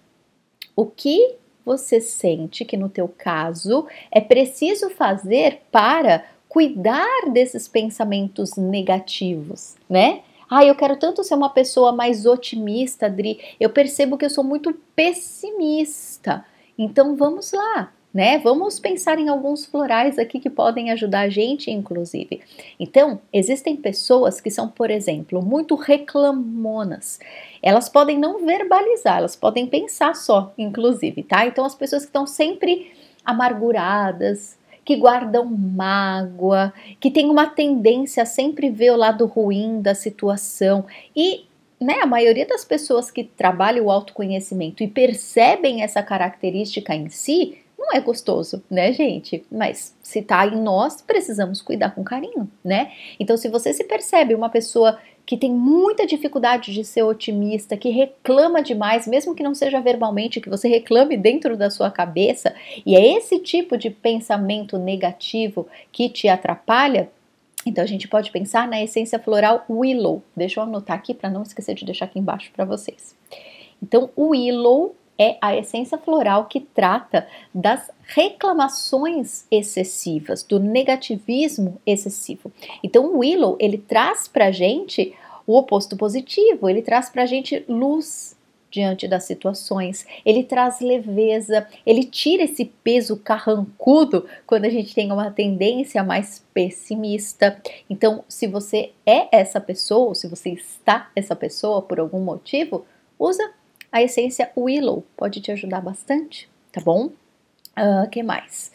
o 0.76 0.86
que 0.86 1.34
você 1.64 2.00
sente 2.00 2.64
que 2.64 2.76
no 2.76 2.88
teu 2.88 3.08
caso 3.08 3.84
é 4.12 4.20
preciso 4.20 4.90
fazer 4.90 5.62
para 5.72 6.24
cuidar 6.48 7.28
desses 7.32 7.66
pensamentos 7.66 8.54
negativos, 8.54 9.74
né? 9.88 10.22
Ah, 10.48 10.64
eu 10.64 10.76
quero 10.76 10.96
tanto 10.96 11.24
ser 11.24 11.34
uma 11.34 11.50
pessoa 11.50 11.90
mais 11.90 12.26
otimista, 12.26 13.06
Adri. 13.06 13.40
Eu 13.58 13.70
percebo 13.70 14.16
que 14.16 14.24
eu 14.24 14.30
sou 14.30 14.44
muito 14.44 14.72
pessimista. 14.94 16.44
Então 16.78 17.16
vamos 17.16 17.50
lá, 17.50 17.92
né? 18.12 18.38
Vamos 18.38 18.80
pensar 18.80 19.18
em 19.18 19.28
alguns 19.28 19.64
florais 19.64 20.18
aqui 20.18 20.40
que 20.40 20.50
podem 20.50 20.90
ajudar 20.90 21.20
a 21.20 21.28
gente, 21.28 21.70
inclusive. 21.70 22.40
Então, 22.78 23.20
existem 23.32 23.76
pessoas 23.76 24.40
que 24.40 24.50
são, 24.50 24.68
por 24.68 24.90
exemplo, 24.90 25.40
muito 25.40 25.74
reclamonas. 25.76 27.20
Elas 27.62 27.88
podem 27.88 28.18
não 28.18 28.44
verbalizar, 28.44 29.18
elas 29.18 29.36
podem 29.36 29.66
pensar 29.66 30.16
só, 30.16 30.52
inclusive, 30.58 31.22
tá? 31.22 31.46
Então, 31.46 31.64
as 31.64 31.74
pessoas 31.74 32.02
que 32.02 32.08
estão 32.08 32.26
sempre 32.26 32.92
amarguradas, 33.24 34.58
que 34.84 34.96
guardam 34.96 35.44
mágoa, 35.44 36.72
que 36.98 37.12
têm 37.12 37.30
uma 37.30 37.46
tendência 37.46 38.24
a 38.24 38.26
sempre 38.26 38.70
ver 38.70 38.90
o 38.90 38.96
lado 38.96 39.24
ruim 39.26 39.80
da 39.80 39.94
situação 39.94 40.84
e 41.14 41.44
né, 41.80 42.00
a 42.02 42.06
maioria 42.06 42.46
das 42.46 42.64
pessoas 42.64 43.10
que 43.10 43.24
trabalham 43.24 43.86
o 43.86 43.90
autoconhecimento 43.90 44.82
e 44.82 44.88
percebem 44.88 45.82
essa 45.82 46.02
característica 46.02 46.94
em 46.94 47.08
si, 47.08 47.58
não 47.80 47.88
é 47.94 48.00
gostoso, 48.00 48.62
né, 48.70 48.92
gente? 48.92 49.42
Mas 49.50 49.96
se 50.02 50.20
tá 50.20 50.46
em 50.46 50.60
nós, 50.60 51.00
precisamos 51.00 51.62
cuidar 51.62 51.94
com 51.94 52.04
carinho, 52.04 52.48
né? 52.62 52.92
Então, 53.18 53.38
se 53.38 53.48
você 53.48 53.72
se 53.72 53.84
percebe 53.84 54.34
uma 54.34 54.50
pessoa 54.50 54.98
que 55.24 55.36
tem 55.36 55.50
muita 55.50 56.06
dificuldade 56.06 56.74
de 56.74 56.84
ser 56.84 57.02
otimista, 57.04 57.76
que 57.76 57.88
reclama 57.88 58.62
demais, 58.62 59.06
mesmo 59.06 59.34
que 59.34 59.42
não 59.42 59.54
seja 59.54 59.80
verbalmente, 59.80 60.40
que 60.40 60.50
você 60.50 60.68
reclame 60.68 61.16
dentro 61.16 61.56
da 61.56 61.70
sua 61.70 61.90
cabeça, 61.90 62.54
e 62.84 62.94
é 62.94 63.16
esse 63.16 63.38
tipo 63.38 63.78
de 63.78 63.88
pensamento 63.88 64.76
negativo 64.76 65.66
que 65.90 66.08
te 66.08 66.28
atrapalha, 66.28 67.10
então 67.64 67.84
a 67.84 67.86
gente 67.86 68.08
pode 68.08 68.30
pensar 68.30 68.66
na 68.66 68.82
essência 68.82 69.18
floral 69.18 69.64
Willow. 69.68 70.22
Deixa 70.34 70.60
eu 70.60 70.64
anotar 70.64 70.96
aqui 70.96 71.14
para 71.14 71.30
não 71.30 71.42
esquecer 71.42 71.74
de 71.74 71.84
deixar 71.84 72.06
aqui 72.06 72.18
embaixo 72.18 72.50
para 72.54 72.64
vocês. 72.64 73.14
Então, 73.82 74.10
o 74.16 74.28
Willow 74.28 74.94
é 75.20 75.36
a 75.42 75.54
essência 75.54 75.98
floral 75.98 76.46
que 76.46 76.60
trata 76.60 77.28
das 77.54 77.90
reclamações 78.06 79.44
excessivas, 79.50 80.42
do 80.42 80.58
negativismo 80.58 81.78
excessivo. 81.86 82.50
Então, 82.82 83.04
o 83.04 83.18
Willow, 83.18 83.58
ele 83.60 83.76
traz 83.76 84.26
pra 84.26 84.50
gente 84.50 85.14
o 85.46 85.54
oposto 85.58 85.94
positivo, 85.94 86.70
ele 86.70 86.80
traz 86.80 87.10
pra 87.10 87.26
gente 87.26 87.62
luz 87.68 88.34
diante 88.70 89.06
das 89.06 89.24
situações, 89.24 90.06
ele 90.24 90.44
traz 90.44 90.80
leveza, 90.80 91.66
ele 91.84 92.04
tira 92.04 92.44
esse 92.44 92.64
peso 92.64 93.16
carrancudo 93.16 94.26
quando 94.46 94.64
a 94.64 94.70
gente 94.70 94.94
tem 94.94 95.12
uma 95.12 95.30
tendência 95.30 96.02
mais 96.02 96.42
pessimista. 96.54 97.60
Então, 97.90 98.24
se 98.26 98.46
você 98.46 98.92
é 99.04 99.28
essa 99.36 99.60
pessoa, 99.60 100.08
ou 100.08 100.14
se 100.14 100.28
você 100.28 100.50
está 100.50 101.10
essa 101.14 101.36
pessoa 101.36 101.82
por 101.82 102.00
algum 102.00 102.20
motivo, 102.20 102.86
usa 103.18 103.59
a 103.92 104.02
essência 104.02 104.50
Willow 104.56 105.04
pode 105.16 105.40
te 105.40 105.50
ajudar 105.52 105.80
bastante, 105.80 106.48
tá 106.72 106.80
bom? 106.80 107.10
O 107.76 108.04
uh, 108.04 108.10
que 108.10 108.22
mais? 108.22 108.72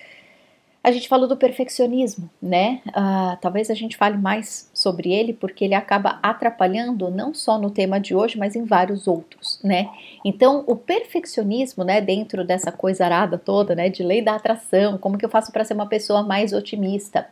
A 0.85 0.91
gente 0.91 1.07
falou 1.07 1.27
do 1.27 1.35
perfeccionismo, 1.35 2.29
né? 2.39 2.79
Uh, 2.89 3.35
talvez 3.41 3.71
a 3.71 3.73
gente 3.73 3.97
fale 3.97 4.17
mais 4.19 4.69
sobre 4.71 5.11
ele 5.11 5.33
porque 5.33 5.65
ele 5.65 5.73
acaba 5.73 6.19
atrapalhando 6.21 7.09
não 7.09 7.33
só 7.33 7.57
no 7.57 7.71
tema 7.71 7.99
de 7.99 8.13
hoje, 8.13 8.37
mas 8.37 8.55
em 8.55 8.65
vários 8.65 9.07
outros, 9.07 9.59
né? 9.63 9.89
Então, 10.23 10.63
o 10.67 10.75
perfeccionismo, 10.75 11.83
né, 11.83 11.99
dentro 12.01 12.45
dessa 12.45 12.71
coisa 12.71 13.03
arada 13.03 13.35
toda, 13.35 13.73
né, 13.73 13.89
de 13.89 14.03
lei 14.03 14.21
da 14.21 14.35
atração, 14.35 14.95
como 14.99 15.17
que 15.17 15.25
eu 15.25 15.29
faço 15.29 15.51
para 15.51 15.65
ser 15.65 15.73
uma 15.73 15.87
pessoa 15.87 16.21
mais 16.21 16.53
otimista? 16.53 17.27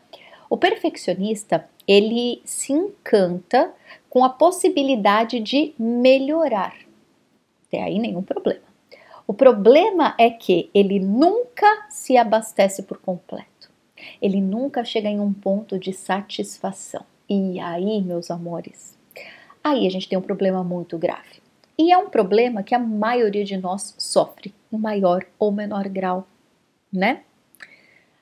O 0.50 0.58
perfeccionista, 0.58 1.64
ele 1.88 2.42
se 2.44 2.74
encanta 2.74 3.72
com 4.10 4.24
a 4.24 4.30
possibilidade 4.30 5.40
de 5.40 5.76
melhorar, 5.78 6.74
até 7.74 7.82
aí 7.82 7.98
nenhum 7.98 8.22
problema. 8.22 8.62
O 9.26 9.34
problema 9.34 10.14
é 10.20 10.30
que 10.30 10.70
ele 10.74 11.00
nunca 11.00 11.88
se 11.90 12.16
abastece 12.16 12.84
por 12.84 12.98
completo. 12.98 13.72
Ele 14.22 14.40
nunca 14.40 14.86
chega 14.86 15.10
em 15.10 15.20
um 15.20 15.34
ponto 15.34 15.80
de 15.80 15.92
satisfação. 15.92 17.04
E 17.28 17.60
aí, 17.60 18.02
meus 18.02 18.30
amores, 18.30 18.98
aí 19.64 19.88
a 19.88 19.90
gente 19.90 20.08
tem 20.08 20.18
um 20.18 20.22
problema 20.22 20.64
muito 20.64 20.98
grave. 20.98 21.42
E 21.78 21.92
é 21.92 21.98
um 21.98 22.10
problema 22.10 22.62
que 22.62 22.76
a 22.76 22.80
maioria 22.80 23.44
de 23.44 23.58
nós 23.58 23.96
sofre, 23.98 24.54
em 24.72 24.78
maior 24.78 25.26
ou 25.40 25.52
menor 25.52 25.88
grau, 25.88 26.28
né? 26.92 27.22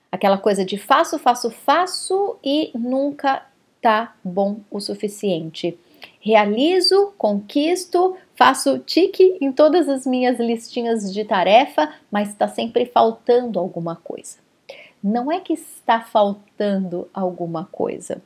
Aquela 0.10 0.38
coisa 0.38 0.63
de 0.63 0.77
faço, 0.77 1.17
faço, 1.20 1.50
faço 1.50 2.38
e 2.43 2.72
nunca 2.75 3.46
tá 3.81 4.15
bom 4.24 4.60
o 4.70 4.79
suficiente. 4.79 5.77
Realizo, 6.20 7.13
conquisto, 7.17 8.15
faço 8.42 8.80
tique 8.80 9.38
em 9.40 9.52
todas 9.52 9.88
as 9.88 10.04
minhas 10.04 10.40
listinhas 10.40 11.14
de 11.14 11.24
tarefa, 11.24 11.94
mas 12.10 12.30
está 12.30 12.48
sempre 12.48 12.88
faltando 12.88 13.60
alguma 13.60 13.96
coisa. 13.96 14.40
Não 15.04 15.32
é 15.32 15.40
que 15.40 15.54
está 15.54 16.02
faltando 16.02 17.08
alguma 17.14 17.66
coisa, 17.66 18.20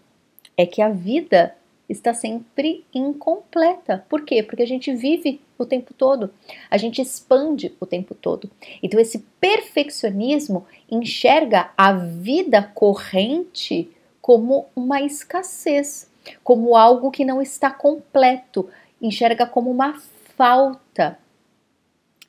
é 0.55 0.65
que 0.65 0.81
a 0.81 0.87
vida 0.87 1.53
está 1.89 2.13
sempre 2.13 2.85
incompleta. 2.93 4.05
Por 4.07 4.23
quê? 4.23 4.41
Porque 4.41 4.63
a 4.63 4.65
gente 4.65 4.95
vive 4.95 5.41
o 5.57 5.65
tempo 5.65 5.93
todo, 5.93 6.31
a 6.71 6.77
gente 6.77 7.01
expande 7.01 7.73
o 7.77 7.85
tempo 7.85 8.15
todo. 8.15 8.49
Então, 8.81 8.97
esse 8.97 9.19
perfeccionismo 9.41 10.65
enxerga 10.89 11.71
a 11.77 11.91
vida 11.91 12.63
corrente 12.63 13.91
como 14.21 14.67
uma 14.73 15.01
escassez 15.01 16.09
como 16.43 16.75
algo 16.75 17.11
que 17.11 17.25
não 17.25 17.41
está 17.41 17.69
completo, 17.69 18.69
enxerga 19.05 19.45
como 19.45 19.71
uma 19.71 19.99
falta, 20.35 21.17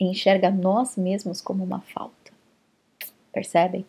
enxerga 0.01 0.51
nós 0.51 0.97
mesmos 0.97 1.41
como 1.41 1.65
uma 1.65 1.81
falta. 1.81 2.33
Percebem? 3.33 3.85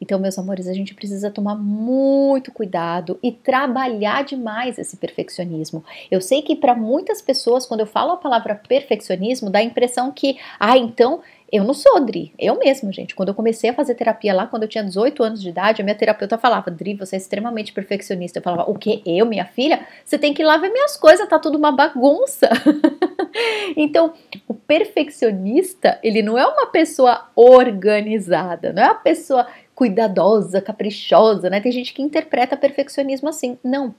Então, 0.00 0.18
meus 0.18 0.38
amores, 0.38 0.68
a 0.68 0.72
gente 0.72 0.94
precisa 0.94 1.30
tomar 1.30 1.56
muito 1.56 2.52
cuidado 2.52 3.18
e 3.22 3.32
trabalhar 3.32 4.24
demais 4.24 4.78
esse 4.78 4.96
perfeccionismo. 4.96 5.84
Eu 6.10 6.20
sei 6.20 6.42
que 6.42 6.54
para 6.54 6.74
muitas 6.74 7.20
pessoas, 7.20 7.66
quando 7.66 7.80
eu 7.80 7.86
falo 7.86 8.12
a 8.12 8.16
palavra 8.16 8.54
perfeccionismo, 8.54 9.50
dá 9.50 9.58
a 9.58 9.64
impressão 9.64 10.12
que, 10.12 10.38
ah, 10.58 10.78
então 10.78 11.20
eu 11.50 11.64
não 11.64 11.72
sou 11.72 11.98
Dri, 12.04 12.34
eu 12.38 12.58
mesma, 12.58 12.92
gente. 12.92 13.14
Quando 13.14 13.30
eu 13.30 13.34
comecei 13.34 13.70
a 13.70 13.74
fazer 13.74 13.94
terapia 13.94 14.34
lá, 14.34 14.46
quando 14.46 14.64
eu 14.64 14.68
tinha 14.68 14.84
18 14.84 15.22
anos 15.22 15.40
de 15.40 15.48
idade, 15.48 15.80
a 15.80 15.84
minha 15.84 15.96
terapeuta 15.96 16.36
falava: 16.36 16.70
Dri, 16.70 16.94
você 16.94 17.16
é 17.16 17.18
extremamente 17.18 17.72
perfeccionista. 17.72 18.38
Eu 18.38 18.42
falava: 18.42 18.70
O 18.70 18.74
que? 18.74 19.02
Eu, 19.06 19.24
minha 19.24 19.46
filha? 19.46 19.86
Você 20.04 20.18
tem 20.18 20.34
que 20.34 20.42
ir 20.42 20.44
lá 20.44 20.58
ver 20.58 20.70
minhas 20.70 20.96
coisas, 20.96 21.26
tá 21.26 21.38
tudo 21.38 21.56
uma 21.56 21.72
bagunça. 21.72 22.50
então, 23.76 24.12
o 24.46 24.52
perfeccionista, 24.52 25.98
ele 26.02 26.22
não 26.22 26.36
é 26.36 26.46
uma 26.46 26.66
pessoa 26.66 27.30
organizada, 27.34 28.72
não 28.72 28.82
é 28.82 28.86
uma 28.86 28.94
pessoa 28.96 29.46
cuidadosa, 29.74 30.60
caprichosa, 30.60 31.48
né? 31.48 31.60
Tem 31.60 31.72
gente 31.72 31.94
que 31.94 32.02
interpreta 32.02 32.58
perfeccionismo 32.58 33.28
assim. 33.28 33.58
Não. 33.64 33.94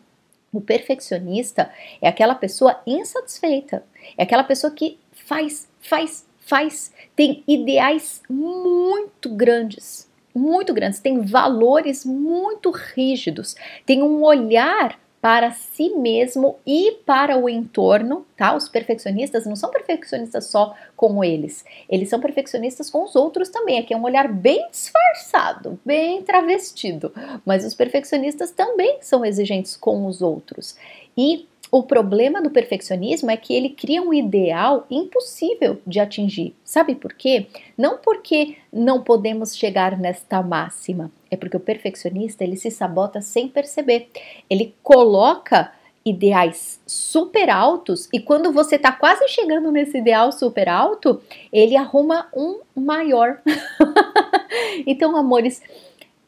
O 0.52 0.62
perfeccionista 0.62 1.72
é 2.02 2.08
aquela 2.08 2.36
pessoa 2.36 2.80
insatisfeita, 2.86 3.84
é 4.18 4.24
aquela 4.24 4.44
pessoa 4.44 4.72
que 4.74 5.00
faz, 5.12 5.70
faz, 5.80 6.26
faz, 6.50 6.92
tem 7.16 7.44
ideais 7.48 8.24
muito 8.28 9.30
grandes, 9.30 10.10
muito 10.34 10.74
grandes, 10.74 11.00
tem 11.00 11.22
valores 11.22 12.04
muito 12.04 12.72
rígidos, 12.72 13.56
tem 13.86 14.02
um 14.02 14.24
olhar 14.24 15.00
para 15.22 15.52
si 15.52 15.90
mesmo 15.90 16.58
e 16.66 16.94
para 17.06 17.38
o 17.38 17.50
entorno, 17.50 18.26
tá? 18.38 18.56
Os 18.56 18.70
perfeccionistas 18.70 19.46
não 19.46 19.56
são 19.56 19.70
perfeccionistas 19.70 20.46
só 20.46 20.74
com 20.96 21.24
eles, 21.24 21.66
eles 21.90 22.10
são 22.10 22.20
perfeccionistas 22.20 22.90
com 22.90 23.04
os 23.04 23.16
outros 23.16 23.50
também. 23.50 23.78
Aqui 23.78 23.94
é 23.94 23.98
um 23.98 24.04
olhar 24.04 24.28
bem 24.28 24.68
disfarçado, 24.72 25.78
bem 25.86 26.24
travestido, 26.24 27.14
mas 27.46 27.66
os 27.66 27.76
perfeccionistas 27.76 28.52
também 28.52 28.98
são 29.02 29.24
exigentes 29.26 29.76
com 29.76 30.08
os 30.08 30.22
outros. 30.22 30.76
E 31.18 31.48
o 31.72 31.84
problema 31.84 32.42
do 32.42 32.50
perfeccionismo 32.50 33.30
é 33.30 33.38
que 33.38 33.54
ele 33.54 33.70
cria 33.70 34.02
um 34.02 34.14
ideal 34.14 34.88
impossível 34.90 35.80
de 35.86 36.00
atingir. 36.00 36.56
Sabe 36.64 36.96
por 36.96 37.14
quê? 37.14 37.48
Não 37.78 37.98
porque 37.98 38.56
não 38.74 39.04
podemos 39.04 39.56
chegar 39.56 39.98
nesta 39.98 40.42
máxima, 40.42 41.12
é 41.30 41.38
porque 41.38 41.58
o 41.58 41.60
perfeccionista 41.60 42.44
ele 42.44 42.56
se 42.56 42.72
sabota 42.72 43.22
sem 43.22 43.48
perceber. 43.48 44.10
Ele 44.50 44.74
coloca 44.82 45.72
ideais 46.04 46.80
super 46.88 47.50
altos 47.50 48.10
e 48.12 48.20
quando 48.20 48.52
você 48.52 48.78
está 48.78 48.92
quase 48.92 49.28
chegando 49.28 49.72
nesse 49.72 49.98
ideal 49.98 50.32
super 50.32 50.68
alto, 50.68 51.22
ele 51.54 51.76
arruma 51.76 52.28
um 52.36 52.62
maior. 52.76 53.40
então, 54.88 55.16
amores, 55.16 55.62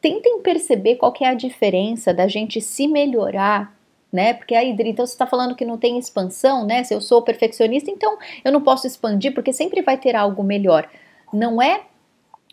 tentem 0.00 0.40
perceber 0.40 0.96
qual 0.96 1.12
é 1.20 1.26
a 1.26 1.34
diferença 1.34 2.14
da 2.14 2.28
gente 2.28 2.60
se 2.60 2.86
melhorar 2.86 3.74
né? 4.12 4.34
Porque 4.34 4.54
aí, 4.54 4.76
então 4.78 5.06
você 5.06 5.14
está 5.14 5.26
falando 5.26 5.56
que 5.56 5.64
não 5.64 5.78
tem 5.78 5.98
expansão, 5.98 6.66
né? 6.66 6.84
Se 6.84 6.92
eu 6.92 7.00
sou 7.00 7.22
perfeccionista, 7.22 7.90
então 7.90 8.18
eu 8.44 8.52
não 8.52 8.60
posso 8.60 8.86
expandir, 8.86 9.32
porque 9.32 9.52
sempre 9.52 9.80
vai 9.80 9.96
ter 9.96 10.14
algo 10.14 10.42
melhor. 10.42 10.88
Não 11.32 11.62
é 11.62 11.82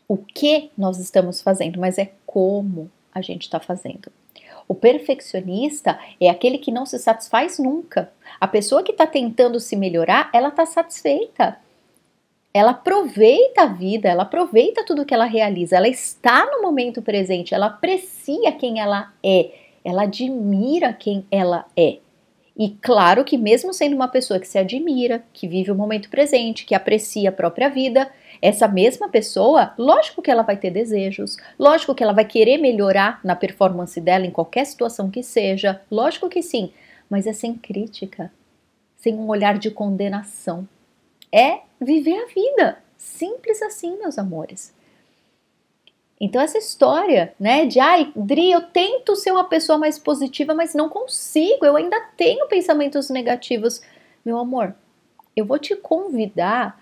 o 0.08 0.18
que 0.18 0.72
nós 0.78 0.98
estamos 0.98 1.42
fazendo, 1.42 1.80
mas 1.80 1.98
é 1.98 2.12
como 2.26 2.90
a 3.14 3.22
gente 3.22 3.44
está 3.44 3.60
fazendo. 3.60 4.12
O 4.68 4.76
perfeccionista 4.76 6.00
é 6.22 6.30
aquele 6.30 6.60
que 6.60 6.72
não 6.72 6.86
se 6.86 6.98
satisfaz 7.00 7.60
nunca. 7.60 8.12
A 8.40 8.48
pessoa 8.48 8.84
que 8.84 8.92
está 8.92 9.06
tentando 9.06 9.60
se 9.60 9.76
melhorar, 9.76 10.30
ela 10.32 10.50
está 10.50 10.66
satisfeita. 10.66 11.58
Ela 12.54 12.72
aproveita 12.72 13.64
a 13.64 13.66
vida, 13.66 14.10
ela 14.10 14.24
aproveita 14.24 14.84
tudo 14.86 15.06
que 15.06 15.14
ela 15.14 15.26
realiza, 15.26 15.76
ela 15.76 15.88
está 15.88 16.46
no 16.52 16.64
momento 16.64 17.02
presente, 17.02 17.54
ela 17.54 17.68
aprecia 17.68 18.52
quem 18.52 18.80
ela 18.80 19.14
é, 19.24 19.52
ela 19.90 20.04
admira 20.04 20.94
quem 20.94 21.26
ela 21.32 21.66
é. 21.76 21.98
E 22.58 22.72
claro 22.82 23.24
que, 23.24 23.38
mesmo 23.38 23.74
sendo 23.74 23.96
uma 23.96 24.10
pessoa 24.10 24.40
que 24.40 24.48
se 24.48 24.58
admira, 24.58 25.24
que 25.32 25.48
vive 25.48 25.72
o 25.72 25.76
momento 25.76 26.10
presente, 26.10 26.66
que 26.66 26.76
aprecia 26.76 27.30
a 27.30 27.32
própria 27.32 27.70
vida, 27.70 28.12
essa 28.42 28.68
mesma 28.68 29.08
pessoa, 29.08 29.74
lógico 29.78 30.22
que 30.22 30.30
ela 30.30 30.44
vai 30.44 30.58
ter 30.58 30.70
desejos, 30.70 31.38
lógico 31.58 31.96
que 31.96 32.04
ela 32.04 32.12
vai 32.12 32.26
querer 32.26 32.58
melhorar 32.58 33.22
na 33.24 33.34
performance 33.36 34.00
dela 34.02 34.26
em 34.26 34.32
qualquer 34.32 34.66
situação 34.66 35.10
que 35.10 35.24
seja, 35.24 35.82
lógico 35.90 36.28
que 36.28 36.42
sim, 36.42 36.72
mas 37.10 37.26
é 37.26 37.32
sem 37.32 37.54
crítica, 37.54 38.32
sem 38.98 39.16
um 39.16 39.28
olhar 39.30 39.58
de 39.58 39.72
condenação. 39.72 40.68
É 41.32 41.60
viver 41.80 42.24
a 42.24 42.28
vida, 42.28 42.80
simples 42.98 43.62
assim, 43.62 43.98
meus 43.98 44.18
amores. 44.18 44.74
Então 46.20 46.42
essa 46.42 46.58
história, 46.58 47.34
né, 47.40 47.66
de 47.66 47.80
ai, 47.80 48.12
Dri, 48.16 48.52
eu 48.52 48.62
tento 48.62 49.16
ser 49.16 49.32
uma 49.32 49.46
pessoa 49.46 49.78
mais 49.78 49.98
positiva, 49.98 50.54
mas 50.54 50.74
não 50.74 50.90
consigo, 50.90 51.66
eu 51.66 51.78
ainda 51.78 52.00
tenho 52.18 52.48
pensamentos 52.48 53.10
negativos. 53.10 53.82
Meu 54.26 54.38
amor, 54.38 54.76
eu 55.36 55.46
vou 55.46 55.58
te 55.58 55.76
convidar 55.76 56.78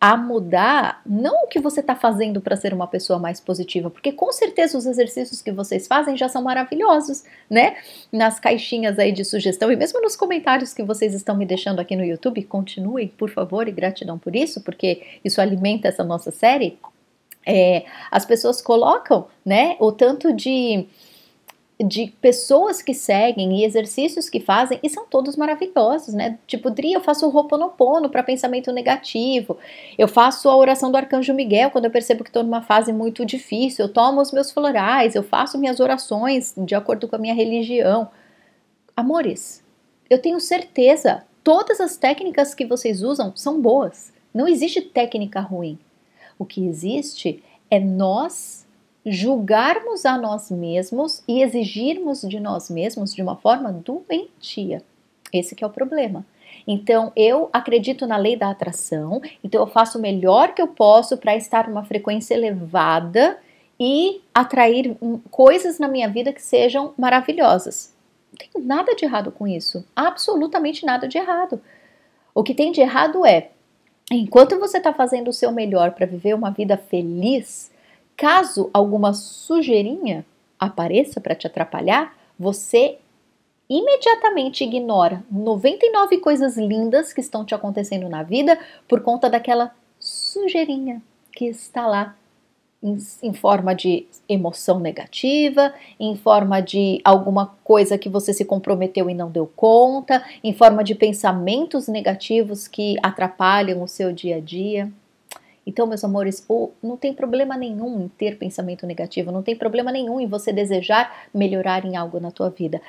a 0.00 0.16
mudar 0.16 1.02
não 1.04 1.44
o 1.44 1.46
que 1.46 1.60
você 1.60 1.80
está 1.80 1.94
fazendo 1.94 2.40
para 2.40 2.56
ser 2.56 2.72
uma 2.72 2.86
pessoa 2.86 3.18
mais 3.18 3.38
positiva, 3.38 3.90
porque 3.90 4.10
com 4.10 4.32
certeza 4.32 4.78
os 4.78 4.86
exercícios 4.86 5.42
que 5.42 5.52
vocês 5.52 5.86
fazem 5.86 6.16
já 6.16 6.26
são 6.26 6.42
maravilhosos, 6.42 7.22
né? 7.50 7.76
Nas 8.10 8.40
caixinhas 8.40 8.98
aí 8.98 9.12
de 9.12 9.26
sugestão 9.26 9.70
e 9.70 9.76
mesmo 9.76 10.00
nos 10.00 10.16
comentários 10.16 10.72
que 10.72 10.82
vocês 10.82 11.12
estão 11.12 11.36
me 11.36 11.44
deixando 11.44 11.80
aqui 11.80 11.94
no 11.94 12.04
YouTube, 12.04 12.42
continuem, 12.44 13.08
por 13.08 13.28
favor, 13.28 13.68
e 13.68 13.72
gratidão 13.72 14.18
por 14.18 14.34
isso, 14.34 14.62
porque 14.62 15.02
isso 15.22 15.38
alimenta 15.38 15.88
essa 15.88 16.02
nossa 16.02 16.30
série. 16.30 16.78
É, 17.46 17.84
as 18.10 18.24
pessoas 18.24 18.60
colocam, 18.60 19.26
né, 19.44 19.76
o 19.80 19.90
tanto 19.90 20.32
de 20.32 20.86
de 21.82 22.12
pessoas 22.20 22.82
que 22.82 22.92
seguem 22.92 23.60
e 23.60 23.64
exercícios 23.64 24.28
que 24.28 24.38
fazem 24.38 24.78
e 24.82 24.88
são 24.90 25.06
todos 25.06 25.34
maravilhosos, 25.34 26.12
né? 26.12 26.38
Tipo, 26.46 26.70
Dri, 26.70 26.92
eu 26.92 27.00
faço 27.00 27.26
o 27.26 27.34
Ho'oponopono 27.34 28.10
para 28.10 28.22
pensamento 28.22 28.70
negativo. 28.70 29.56
Eu 29.96 30.06
faço 30.06 30.48
a 30.50 30.56
oração 30.56 30.90
do 30.90 30.98
Arcanjo 30.98 31.32
Miguel 31.32 31.70
quando 31.70 31.86
eu 31.86 31.90
percebo 31.90 32.22
que 32.22 32.28
estou 32.28 32.42
numa 32.42 32.60
fase 32.60 32.92
muito 32.92 33.24
difícil. 33.24 33.86
Eu 33.86 33.92
tomo 33.92 34.20
os 34.20 34.30
meus 34.30 34.50
florais, 34.50 35.14
eu 35.14 35.22
faço 35.22 35.56
minhas 35.56 35.80
orações 35.80 36.52
de 36.56 36.74
acordo 36.74 37.08
com 37.08 37.16
a 37.16 37.18
minha 37.18 37.34
religião. 37.34 38.10
Amores, 38.94 39.64
eu 40.10 40.20
tenho 40.20 40.38
certeza, 40.38 41.24
todas 41.42 41.80
as 41.80 41.96
técnicas 41.96 42.54
que 42.54 42.66
vocês 42.66 43.02
usam 43.02 43.34
são 43.34 43.58
boas. 43.58 44.12
Não 44.34 44.46
existe 44.46 44.82
técnica 44.82 45.40
ruim. 45.40 45.78
O 46.40 46.46
que 46.46 46.66
existe 46.66 47.44
é 47.70 47.78
nós 47.78 48.66
julgarmos 49.04 50.06
a 50.06 50.16
nós 50.16 50.50
mesmos 50.50 51.22
e 51.28 51.42
exigirmos 51.42 52.22
de 52.22 52.40
nós 52.40 52.70
mesmos 52.70 53.14
de 53.14 53.20
uma 53.20 53.36
forma 53.36 53.70
doentia. 53.70 54.82
Esse 55.30 55.54
que 55.54 55.62
é 55.62 55.66
o 55.66 55.70
problema. 55.70 56.24
Então, 56.66 57.12
eu 57.14 57.50
acredito 57.52 58.06
na 58.06 58.16
lei 58.16 58.36
da 58.36 58.48
atração, 58.48 59.20
então 59.44 59.60
eu 59.60 59.66
faço 59.66 59.98
o 59.98 60.00
melhor 60.00 60.54
que 60.54 60.62
eu 60.62 60.68
posso 60.68 61.18
para 61.18 61.36
estar 61.36 61.68
numa 61.68 61.84
frequência 61.84 62.34
elevada 62.34 63.38
e 63.78 64.22
atrair 64.34 64.96
coisas 65.30 65.78
na 65.78 65.88
minha 65.88 66.08
vida 66.08 66.32
que 66.32 66.40
sejam 66.40 66.94
maravilhosas. 66.96 67.94
Não 68.32 68.38
tem 68.38 68.66
nada 68.66 68.94
de 68.94 69.04
errado 69.04 69.30
com 69.30 69.46
isso, 69.46 69.84
absolutamente 69.94 70.86
nada 70.86 71.06
de 71.06 71.18
errado. 71.18 71.60
O 72.34 72.42
que 72.42 72.54
tem 72.54 72.72
de 72.72 72.80
errado 72.80 73.26
é, 73.26 73.50
enquanto 74.10 74.58
você 74.58 74.78
está 74.78 74.92
fazendo 74.92 75.28
o 75.28 75.32
seu 75.32 75.52
melhor 75.52 75.92
para 75.92 76.06
viver 76.06 76.34
uma 76.34 76.50
vida 76.50 76.76
feliz, 76.76 77.70
Caso 78.20 78.68
alguma 78.74 79.14
sujeirinha 79.14 80.26
apareça 80.58 81.22
para 81.22 81.34
te 81.34 81.46
atrapalhar, 81.46 82.14
você 82.38 82.98
imediatamente 83.66 84.62
ignora 84.62 85.24
99 85.30 86.18
coisas 86.18 86.58
lindas 86.58 87.14
que 87.14 87.22
estão 87.22 87.46
te 87.46 87.54
acontecendo 87.54 88.10
na 88.10 88.22
vida 88.22 88.58
por 88.86 89.00
conta 89.00 89.30
daquela 89.30 89.74
sujeirinha 89.98 91.00
que 91.32 91.46
está 91.46 91.86
lá 91.86 92.14
em, 92.82 92.96
em, 93.22 93.32
forma 93.32 93.74
de 93.74 94.06
emoção 94.28 94.80
negativa, 94.80 95.74
em 95.98 96.16
forma 96.16 96.60
de 96.60 97.00
alguma 97.04 97.46
coisa 97.62 97.98
que 97.98 98.08
você 98.08 98.32
se 98.32 98.44
comprometeu 98.44 99.10
e 99.10 99.14
não 99.14 99.30
deu 99.30 99.46
conta, 99.46 100.24
em 100.42 100.52
forma 100.54 100.82
de 100.82 100.94
pensamentos 100.94 101.88
negativos 101.88 102.66
que 102.66 102.96
atrapalham 103.02 103.82
o 103.82 103.88
seu 103.88 104.12
dia 104.12 104.36
a 104.36 104.40
dia. 104.40 104.90
Então, 105.66 105.86
meus 105.86 106.02
amores, 106.02 106.46
não 106.82 106.96
tem 106.96 107.12
problema 107.12 107.56
nenhum 107.56 108.02
em 108.02 108.08
ter 108.08 108.38
pensamento 108.38 108.86
negativo, 108.86 109.30
não 109.30 109.42
tem 109.42 109.54
problema 109.54 109.92
nenhum 109.92 110.18
em 110.18 110.26
você 110.26 110.52
desejar 110.52 111.28
melhorar 111.34 111.84
em 111.84 111.96
algo 111.96 112.18
na 112.18 112.30
tua 112.30 112.48
vida. 112.48 112.80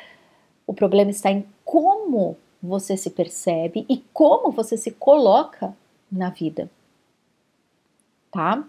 O 0.65 0.73
problema 0.73 1.11
está 1.11 1.29
em 1.29 1.45
como 1.65 2.37
você 2.63 2.95
se 2.95 3.09
percebe 3.09 3.85
e 3.89 3.97
como 4.13 4.51
você 4.51 4.77
se 4.77 4.91
coloca 4.91 5.75
na 6.11 6.29
vida. 6.29 6.69
Tá? 8.31 8.63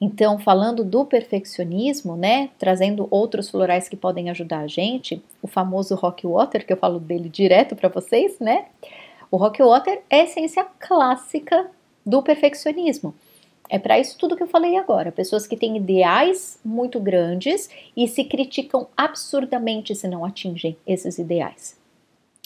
Então, 0.00 0.38
falando 0.38 0.84
do 0.84 1.04
perfeccionismo, 1.04 2.16
né, 2.16 2.50
trazendo 2.58 3.08
outros 3.10 3.50
florais 3.50 3.88
que 3.88 3.96
podem 3.96 4.30
ajudar 4.30 4.60
a 4.60 4.66
gente, 4.66 5.22
o 5.42 5.48
famoso 5.48 5.94
Rock 5.96 6.26
Water, 6.26 6.64
que 6.64 6.72
eu 6.72 6.76
falo 6.76 7.00
dele 7.00 7.28
direto 7.28 7.74
para 7.74 7.88
vocês, 7.88 8.38
né? 8.38 8.66
O 9.30 9.36
Rock 9.36 9.62
Water 9.62 10.00
é 10.08 10.20
a 10.20 10.24
essência 10.24 10.64
clássica 10.78 11.70
do 12.06 12.22
perfeccionismo. 12.22 13.14
É 13.68 13.78
para 13.78 13.98
isso 13.98 14.16
tudo 14.16 14.36
que 14.36 14.42
eu 14.42 14.46
falei 14.46 14.76
agora. 14.76 15.12
Pessoas 15.12 15.46
que 15.46 15.56
têm 15.56 15.76
ideais 15.76 16.58
muito 16.64 16.98
grandes 16.98 17.68
e 17.94 18.08
se 18.08 18.24
criticam 18.24 18.86
absurdamente 18.96 19.94
se 19.94 20.08
não 20.08 20.24
atingem 20.24 20.76
esses 20.86 21.18
ideais. 21.18 21.76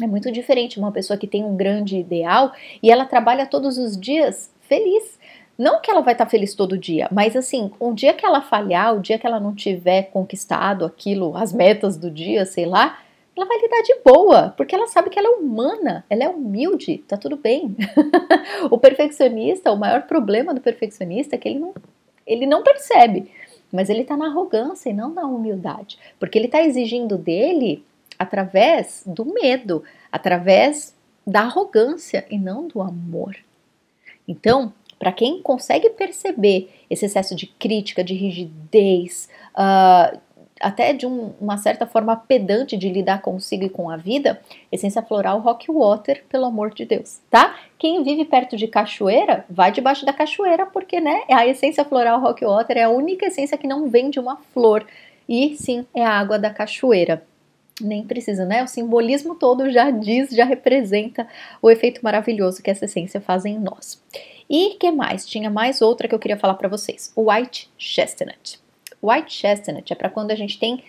É 0.02 0.06
muito 0.06 0.32
diferente 0.32 0.78
uma 0.78 0.90
pessoa 0.90 1.16
que 1.16 1.28
tem 1.28 1.44
um 1.44 1.56
grande 1.56 1.96
ideal 1.96 2.52
e 2.82 2.90
ela 2.90 3.04
trabalha 3.04 3.46
todos 3.46 3.78
os 3.78 3.96
dias 3.96 4.50
feliz. 4.62 5.18
Não 5.62 5.80
que 5.80 5.88
ela 5.88 6.00
vai 6.00 6.12
estar 6.12 6.24
tá 6.24 6.30
feliz 6.30 6.56
todo 6.56 6.76
dia, 6.76 7.06
mas 7.12 7.36
assim, 7.36 7.70
um 7.80 7.94
dia 7.94 8.12
que 8.12 8.26
ela 8.26 8.42
falhar, 8.42 8.96
o 8.96 9.00
dia 9.00 9.16
que 9.16 9.24
ela 9.24 9.38
não 9.38 9.54
tiver 9.54 10.10
conquistado 10.10 10.84
aquilo, 10.84 11.36
as 11.36 11.52
metas 11.52 11.96
do 11.96 12.10
dia, 12.10 12.44
sei 12.44 12.66
lá, 12.66 12.98
ela 13.36 13.46
vai 13.46 13.60
lidar 13.60 13.80
de 13.82 13.94
boa, 14.04 14.52
porque 14.56 14.74
ela 14.74 14.88
sabe 14.88 15.08
que 15.08 15.16
ela 15.16 15.28
é 15.28 15.38
humana, 15.38 16.04
ela 16.10 16.24
é 16.24 16.28
humilde, 16.28 16.98
tá 17.06 17.16
tudo 17.16 17.36
bem. 17.36 17.76
o 18.72 18.76
perfeccionista, 18.76 19.70
o 19.70 19.76
maior 19.76 20.02
problema 20.02 20.52
do 20.52 20.60
perfeccionista 20.60 21.36
é 21.36 21.38
que 21.38 21.48
ele 21.48 21.60
não, 21.60 21.74
ele 22.26 22.44
não 22.44 22.64
percebe, 22.64 23.30
mas 23.72 23.88
ele 23.88 24.02
tá 24.02 24.16
na 24.16 24.26
arrogância 24.26 24.90
e 24.90 24.92
não 24.92 25.14
na 25.14 25.28
humildade, 25.28 25.96
porque 26.18 26.36
ele 26.36 26.48
tá 26.48 26.60
exigindo 26.60 27.16
dele 27.16 27.84
através 28.18 29.04
do 29.06 29.24
medo, 29.24 29.84
através 30.10 30.92
da 31.24 31.42
arrogância 31.42 32.26
e 32.28 32.36
não 32.36 32.66
do 32.66 32.82
amor. 32.82 33.36
Então, 34.26 34.72
para 35.02 35.10
quem 35.10 35.42
consegue 35.42 35.90
perceber 35.90 36.70
esse 36.88 37.06
excesso 37.06 37.34
de 37.34 37.48
crítica, 37.48 38.04
de 38.04 38.14
rigidez, 38.14 39.28
uh, 39.52 40.16
até 40.60 40.92
de 40.92 41.08
um, 41.08 41.32
uma 41.40 41.56
certa 41.56 41.88
forma 41.88 42.14
pedante 42.14 42.76
de 42.76 42.88
lidar 42.88 43.20
consigo 43.20 43.64
e 43.64 43.68
com 43.68 43.90
a 43.90 43.96
vida, 43.96 44.40
essência 44.70 45.02
floral 45.02 45.40
rock 45.40 45.68
water, 45.72 46.22
pelo 46.28 46.44
amor 46.44 46.72
de 46.72 46.84
Deus, 46.84 47.20
tá? 47.28 47.56
Quem 47.76 48.04
vive 48.04 48.24
perto 48.24 48.56
de 48.56 48.68
cachoeira, 48.68 49.44
vai 49.50 49.72
debaixo 49.72 50.06
da 50.06 50.12
cachoeira, 50.12 50.66
porque, 50.66 51.00
né, 51.00 51.22
a 51.28 51.44
essência 51.48 51.84
floral 51.84 52.20
rock 52.20 52.44
water 52.44 52.76
é 52.76 52.84
a 52.84 52.88
única 52.88 53.26
essência 53.26 53.58
que 53.58 53.66
não 53.66 53.88
vem 53.88 54.08
de 54.08 54.20
uma 54.20 54.36
flor, 54.54 54.86
e 55.28 55.56
sim, 55.56 55.84
é 55.92 56.04
a 56.04 56.12
água 56.12 56.38
da 56.38 56.50
cachoeira. 56.50 57.26
Nem 57.82 58.04
precisa, 58.04 58.44
né? 58.44 58.62
O 58.62 58.68
simbolismo 58.68 59.34
todo 59.34 59.70
já 59.70 59.90
diz, 59.90 60.30
já 60.30 60.44
representa 60.44 61.26
o 61.60 61.70
efeito 61.70 62.00
maravilhoso 62.02 62.62
que 62.62 62.70
essa 62.70 62.84
essência 62.84 63.20
faz 63.20 63.44
em 63.44 63.58
nós. 63.58 64.02
E 64.48 64.76
que 64.78 64.90
mais? 64.90 65.26
Tinha 65.26 65.50
mais 65.50 65.80
outra 65.80 66.08
que 66.08 66.14
eu 66.14 66.18
queria 66.18 66.38
falar 66.38 66.54
para 66.54 66.68
vocês: 66.68 67.12
o 67.16 67.30
White 67.30 67.70
Chestnut. 67.76 68.60
White 69.02 69.32
chestnut 69.32 69.92
é 69.92 69.96
para 69.96 70.08
quando 70.08 70.30
a 70.30 70.36
gente 70.36 70.58
tem 70.58 70.84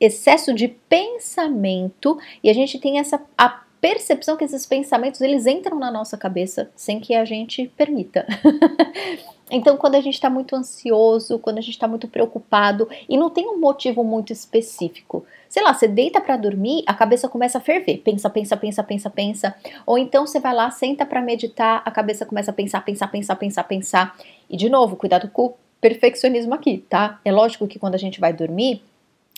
excesso 0.00 0.52
de 0.52 0.66
pensamento 0.66 2.18
e 2.42 2.50
a 2.50 2.52
gente 2.52 2.78
tem 2.78 2.98
essa 2.98 3.22
a 3.38 3.62
percepção 3.80 4.36
que 4.36 4.44
esses 4.44 4.66
pensamentos 4.66 5.20
eles 5.20 5.46
entram 5.46 5.78
na 5.78 5.90
nossa 5.90 6.16
cabeça 6.18 6.70
sem 6.74 7.00
que 7.00 7.14
a 7.14 7.24
gente 7.24 7.70
permita. 7.76 8.26
então, 9.50 9.76
quando 9.76 9.96
a 9.96 10.00
gente 10.00 10.14
está 10.14 10.30
muito 10.30 10.54
ansioso, 10.54 11.38
quando 11.38 11.58
a 11.58 11.60
gente 11.60 11.74
está 11.74 11.88
muito 11.88 12.08
preocupado 12.08 12.88
e 13.08 13.16
não 13.16 13.30
tem 13.30 13.48
um 13.48 13.58
motivo 13.58 14.04
muito 14.04 14.32
específico, 14.32 15.24
sei 15.48 15.62
lá, 15.62 15.74
você 15.74 15.88
deita 15.88 16.20
para 16.20 16.36
dormir, 16.36 16.84
a 16.86 16.94
cabeça 16.94 17.28
começa 17.28 17.58
a 17.58 17.60
ferver, 17.60 17.98
pensa, 17.98 18.30
pensa, 18.30 18.56
pensa, 18.56 18.82
pensa, 18.82 19.10
pensa, 19.10 19.54
ou 19.84 19.98
então 19.98 20.26
você 20.26 20.38
vai 20.38 20.54
lá, 20.54 20.70
senta 20.70 21.04
para 21.04 21.20
meditar, 21.20 21.82
a 21.84 21.90
cabeça 21.90 22.24
começa 22.24 22.50
a 22.50 22.54
pensar, 22.54 22.80
pensar, 22.82 23.08
pensar, 23.08 23.36
pensar, 23.36 23.64
pensar. 23.64 24.16
E 24.48 24.56
de 24.56 24.68
novo, 24.68 24.96
cuidado 24.96 25.28
com 25.28 25.46
o 25.46 25.54
perfeccionismo 25.80 26.54
aqui, 26.54 26.78
tá? 26.88 27.20
É 27.24 27.32
lógico 27.32 27.66
que 27.66 27.78
quando 27.78 27.94
a 27.94 27.98
gente 27.98 28.20
vai 28.20 28.32
dormir, 28.32 28.82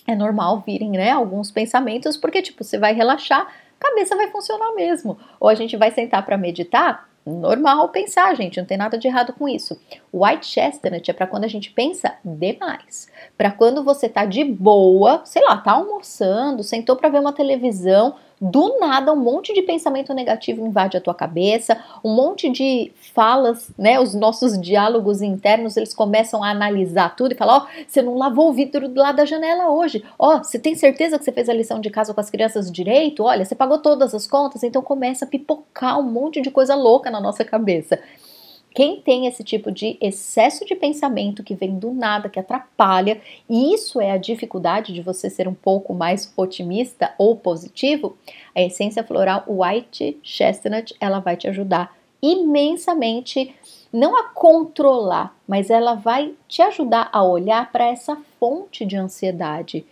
é 0.07 0.15
normal 0.15 0.63
virem, 0.67 0.91
né, 0.91 1.11
alguns 1.11 1.51
pensamentos, 1.51 2.17
porque 2.17 2.43
tipo, 2.43 2.65
você 2.65 2.79
vai 2.79 2.93
relaxar, 2.93 3.47
cabeça 3.79 4.17
vai 4.17 4.29
funcionar 4.31 4.73
mesmo. 4.75 5.19
Ou 5.41 5.49
a 5.49 5.55
gente 5.55 5.77
vai 5.77 5.91
sentar 5.91 6.25
para 6.25 6.37
meditar, 6.37 7.09
normal 7.25 7.89
pensar, 7.89 8.35
gente, 8.35 8.59
não 8.59 8.67
tem 8.67 8.77
nada 8.77 8.99
de 8.99 9.07
errado 9.07 9.33
com 9.33 9.49
isso. 9.49 9.81
White 10.13 10.47
chestnut 10.47 11.11
é 11.11 11.15
para 11.15 11.27
quando 11.27 11.45
a 11.45 11.49
gente 11.49 11.71
pensa 11.71 12.15
demais. 12.25 13.09
Para 13.39 13.51
quando 13.51 13.85
você 13.85 14.09
tá 14.09 14.25
de 14.25 14.45
boa, 14.45 15.23
sei 15.25 15.43
lá, 15.45 15.57
tá 15.57 15.73
almoçando, 15.73 16.63
sentou 16.63 16.97
para 16.97 17.09
ver 17.09 17.21
uma 17.21 17.33
televisão, 17.33 18.17
do 18.43 18.81
nada 18.81 19.13
um 19.13 19.17
monte 19.17 19.55
de 19.55 19.63
pensamento 19.63 20.13
negativo 20.13 20.67
invade 20.67 20.97
a 20.97 21.01
tua 21.01 21.15
cabeça, 21.15 21.79
um 22.03 22.13
monte 22.13 22.51
de 22.51 22.91
falas, 23.15 23.71
né, 23.79 24.01
os 24.01 24.15
nossos 24.15 24.61
diálogos 24.61 25.23
internos, 25.23 25.77
eles 25.77 25.95
começam 25.95 26.43
a 26.43 26.51
analisar 26.51 27.15
tudo 27.15 27.33
e 27.33 27.37
falar, 27.37 27.59
ó, 27.59 27.61
oh, 27.61 27.85
você 27.87 28.03
não 28.03 28.19
lavou 28.19 28.49
o 28.49 28.53
vidro 28.53 28.89
do 28.89 29.01
lado 29.01 29.17
da 29.17 29.25
janela 29.25 29.71
hoje. 29.71 30.05
Ó, 30.19 30.35
oh, 30.35 30.39
você 30.39 30.59
tem 30.59 30.75
certeza 30.75 31.17
que 31.17 31.25
você 31.25 31.31
fez 31.31 31.49
a 31.49 31.55
lição 31.55 31.81
de 31.81 31.89
casa 31.89 32.13
com 32.13 32.21
as 32.21 32.31
crianças 32.31 32.73
direito? 32.73 33.23
Olha, 33.23 33.45
você 33.45 33.55
pagou 33.55 33.79
todas 33.79 34.13
as 34.13 34.27
contas, 34.27 34.65
então 34.65 34.83
começa 34.83 35.25
a 35.25 35.29
pipocar 35.29 36.01
um 36.01 36.03
monte 36.03 36.41
de 36.41 36.51
coisa 36.51 36.75
louca 36.75 37.13
na 37.13 37.21
nossa 37.21 37.45
cabeça. 37.45 38.01
Quem 38.75 39.01
tem 39.01 39.27
esse 39.27 39.45
tipo 39.45 39.71
de 39.71 39.99
excesso 40.01 40.65
de 40.65 40.75
pensamento 40.75 41.43
que 41.43 41.55
vem 41.55 41.79
do 41.79 41.93
nada, 41.93 42.29
que 42.29 42.39
atrapalha, 42.39 43.21
e 43.49 43.75
isso 43.75 44.01
é 44.01 44.11
a 44.11 44.17
dificuldade 44.17 44.93
de 44.93 45.03
você 45.03 45.29
ser 45.29 45.47
um 45.47 45.55
pouco 45.55 45.93
mais 45.93 46.33
otimista 46.37 47.15
ou 47.19 47.37
positivo, 47.37 48.17
a 48.55 48.63
essência 48.63 49.05
floral 49.05 49.45
White 49.47 50.19
Chestnut, 50.23 50.95
ela 51.01 51.21
vai 51.21 51.37
te 51.37 51.49
ajudar 51.49 51.95
imensamente 52.23 53.55
não 53.93 54.17
a 54.17 54.25
controlar, 54.25 55.37
mas 55.47 55.69
ela 55.69 55.95
vai 55.95 56.33
te 56.49 56.63
ajudar 56.63 57.11
a 57.13 57.23
olhar 57.23 57.71
para 57.71 57.87
essa 57.87 58.17
fonte 58.41 58.87
de 58.87 58.97
ansiedade. 58.97 59.85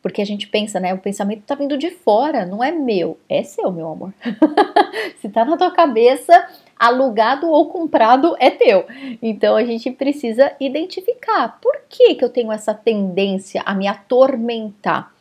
Porque 0.00 0.22
a 0.22 0.24
gente 0.24 0.46
pensa, 0.46 0.78
né? 0.78 0.94
O 0.94 0.98
pensamento 0.98 1.42
tá 1.42 1.56
vindo 1.56 1.76
de 1.76 1.90
fora, 1.90 2.46
não 2.46 2.62
é 2.62 2.70
meu, 2.70 3.18
é 3.28 3.42
seu, 3.42 3.72
meu 3.72 3.88
amor. 3.88 4.14
Se 5.20 5.28
tá 5.28 5.44
na 5.44 5.56
tua 5.56 5.72
cabeça, 5.72 6.48
alugado 6.78 7.48
ou 7.48 7.66
comprado 7.66 8.36
é 8.38 8.50
teu. 8.50 8.86
Então 9.20 9.56
a 9.56 9.64
gente 9.64 9.90
precisa 9.90 10.52
identificar 10.60 11.58
por 11.60 11.76
que, 11.88 12.14
que 12.14 12.24
eu 12.24 12.28
tenho 12.28 12.52
essa 12.52 12.72
tendência 12.72 13.62
a 13.64 13.74
me 13.74 13.86
atormentar. 13.86 15.12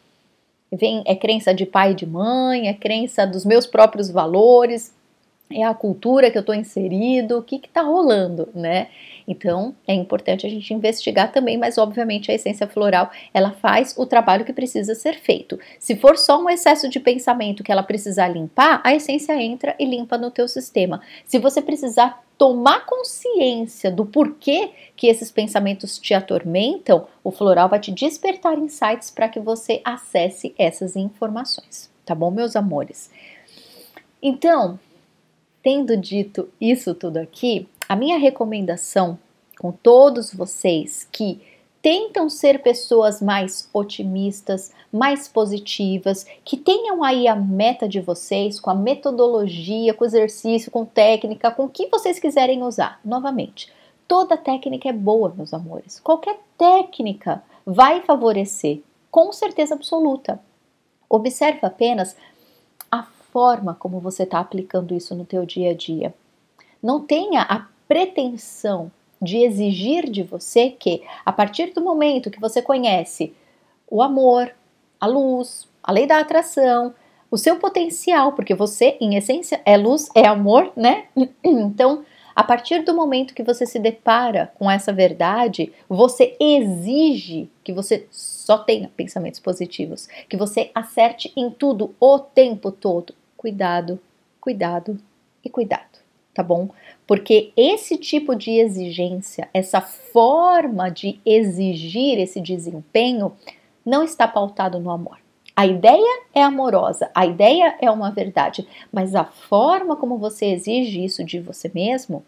Vem, 0.72 1.02
é 1.06 1.16
crença 1.16 1.54
de 1.54 1.66
pai 1.66 1.92
e 1.92 1.96
de 1.96 2.06
mãe, 2.06 2.68
é 2.68 2.74
crença 2.74 3.26
dos 3.26 3.46
meus 3.46 3.66
próprios 3.66 4.10
valores, 4.10 4.94
é 5.50 5.64
a 5.64 5.74
cultura 5.74 6.30
que 6.30 6.38
eu 6.38 6.42
estou 6.42 6.54
inserido, 6.54 7.38
o 7.38 7.44
que 7.44 7.56
está 7.56 7.82
rolando, 7.82 8.50
né? 8.54 8.88
Então 9.28 9.76
é 9.86 9.94
importante 9.94 10.48
a 10.48 10.50
gente 10.50 10.74
investigar 10.74 11.32
também, 11.32 11.58
mas 11.58 11.78
obviamente 11.78 12.32
a 12.32 12.34
essência 12.34 12.66
floral 12.66 13.12
ela 13.34 13.52
faz 13.52 13.94
o 13.98 14.06
trabalho 14.06 14.46
que 14.46 14.54
precisa 14.54 14.96
ser 14.96 15.16
feito. 15.16 15.60
Se 15.78 15.96
for 15.98 16.18
só 16.18 16.42
um 16.42 16.50
excesso 16.50 16.88
de 16.90 17.00
pensamento 17.00 17.64
que 17.64 17.72
ela 17.72 17.84
precisar 17.84 18.30
limpar, 18.30 18.82
a 18.84 18.96
essência 18.96 19.34
entra 19.42 19.76
e 19.78 19.86
limpa 19.86 20.18
no 20.18 20.32
teu 20.32 20.48
sistema. 20.48 21.02
Se 21.26 21.38
você 21.38 21.62
precisar 21.62 22.24
tomar 22.38 22.86
consciência 22.86 23.92
do 23.92 24.06
porquê 24.06 24.70
que 24.96 25.08
esses 25.08 25.32
pensamentos 25.32 25.98
te 25.98 26.14
atormentam, 26.14 27.08
o 27.24 27.32
floral 27.32 27.68
vai 27.68 27.80
te 27.80 27.92
despertar 27.92 28.58
insights 28.58 29.10
para 29.10 29.28
que 29.28 29.40
você 29.40 29.82
acesse 29.84 30.54
essas 30.58 30.96
informações, 30.96 31.90
tá 32.06 32.14
bom, 32.14 32.30
meus 32.30 32.56
amores? 32.56 33.10
Então, 34.22 34.80
tendo 35.64 35.98
dito 35.98 36.50
isso 36.62 36.94
tudo 36.94 37.18
aqui, 37.18 37.68
a 37.88 37.96
minha 37.96 38.18
recomendação 38.18 39.18
com 39.60 39.72
todos 39.72 40.34
vocês 40.34 41.08
que 41.12 41.42
tentam 41.82 42.30
ser 42.30 42.62
pessoas 42.62 43.22
mais 43.22 43.70
otimistas, 43.74 44.74
mais 44.92 45.28
positivas, 45.28 46.26
que 46.44 46.58
tenham 46.58 47.04
aí 47.04 47.28
a 47.28 47.36
meta 47.36 47.88
de 47.88 48.02
vocês 48.02 48.60
com 48.60 48.70
a 48.70 48.76
metodologia, 48.76 49.94
com 49.94 50.04
o 50.04 50.08
exercício, 50.08 50.72
com 50.72 50.84
técnica, 50.84 51.50
com 51.50 51.66
o 51.66 51.70
que 51.70 51.88
vocês 51.88 52.20
quiserem 52.20 52.62
usar. 52.64 53.00
Novamente, 53.06 53.72
toda 54.08 54.36
técnica 54.36 54.90
é 54.90 54.94
boa, 54.94 55.34
meus 55.36 55.54
amores. 55.54 56.00
Qualquer 56.00 56.38
técnica 56.58 57.42
vai 57.66 58.02
favorecer, 58.02 58.82
com 59.10 59.32
certeza 59.32 59.76
absoluta. 59.76 60.40
Observe 61.10 61.60
apenas 61.62 62.18
a 62.92 63.04
forma 63.04 63.76
como 63.76 64.00
você 64.00 64.24
está 64.24 64.40
aplicando 64.40 64.94
isso 64.94 65.16
no 65.16 65.24
teu 65.26 65.46
dia 65.46 65.72
a 65.72 65.74
dia. 65.74 66.14
Não 66.84 67.00
tenha 67.00 67.44
a 67.44 67.66
pretensão 67.88 68.92
de 69.22 69.38
exigir 69.38 70.10
de 70.10 70.24
você 70.24 70.70
que, 70.70 71.04
a 71.26 71.32
partir 71.32 71.74
do 71.74 71.82
momento 71.82 72.30
que 72.30 72.40
você 72.40 72.62
conhece 72.62 73.34
o 73.90 74.02
amor, 74.02 74.52
a 75.00 75.08
luz, 75.08 75.68
a 75.82 75.92
lei 75.92 76.06
da 76.06 76.20
atração, 76.20 76.94
o 77.30 77.38
seu 77.38 77.58
potencial, 77.58 78.34
porque 78.34 78.54
você, 78.54 78.98
em 79.02 79.16
essência, 79.16 79.62
é 79.66 79.76
luz, 79.78 80.10
é 80.16 80.26
amor, 80.26 80.72
né? 80.76 81.06
Então, 81.44 82.06
a 82.36 82.44
partir 82.44 82.84
do 82.84 82.94
momento 82.94 83.34
que 83.34 83.42
você 83.42 83.66
se 83.66 83.80
depara 83.80 84.52
com 84.60 84.70
essa 84.70 84.94
verdade, 84.94 85.74
você 85.90 86.38
exige 86.40 87.50
que 87.64 87.74
você 87.74 88.08
só 88.12 88.60
tenha 88.60 88.92
pensamentos 88.96 89.40
positivos, 89.40 90.08
que 90.30 90.38
você 90.38 90.70
acerte 90.76 91.34
em 91.36 91.50
tudo 91.50 91.96
o 92.00 92.20
tempo 92.20 92.72
todo. 92.72 93.16
Cuidado, 93.36 94.00
cuidado 94.40 95.00
e 95.44 95.50
cuidado, 95.50 95.97
tá 96.38 96.44
bom? 96.44 96.70
Porque 97.08 97.52
esse 97.58 97.98
tipo 97.98 98.36
de 98.36 98.52
exigência, 98.52 99.50
essa 99.52 99.82
forma 99.82 100.88
de 100.88 101.20
exigir 101.26 102.20
esse 102.20 102.40
desempenho, 102.40 103.34
não 103.84 104.04
está 104.04 104.28
pautado 104.28 104.80
no 104.80 104.92
amor. 104.92 105.18
A 105.56 105.66
ideia 105.66 106.22
é 106.36 106.44
amorosa, 106.44 107.10
a 107.16 107.26
ideia 107.26 107.76
é 107.82 107.90
uma 107.90 108.12
verdade, 108.12 108.68
mas 108.94 109.16
a 109.16 109.24
forma 109.24 109.96
como 109.96 110.20
você 110.20 110.46
exige 110.46 111.04
isso 111.04 111.24
de 111.24 111.40
você 111.40 111.72
mesmo 111.74 112.24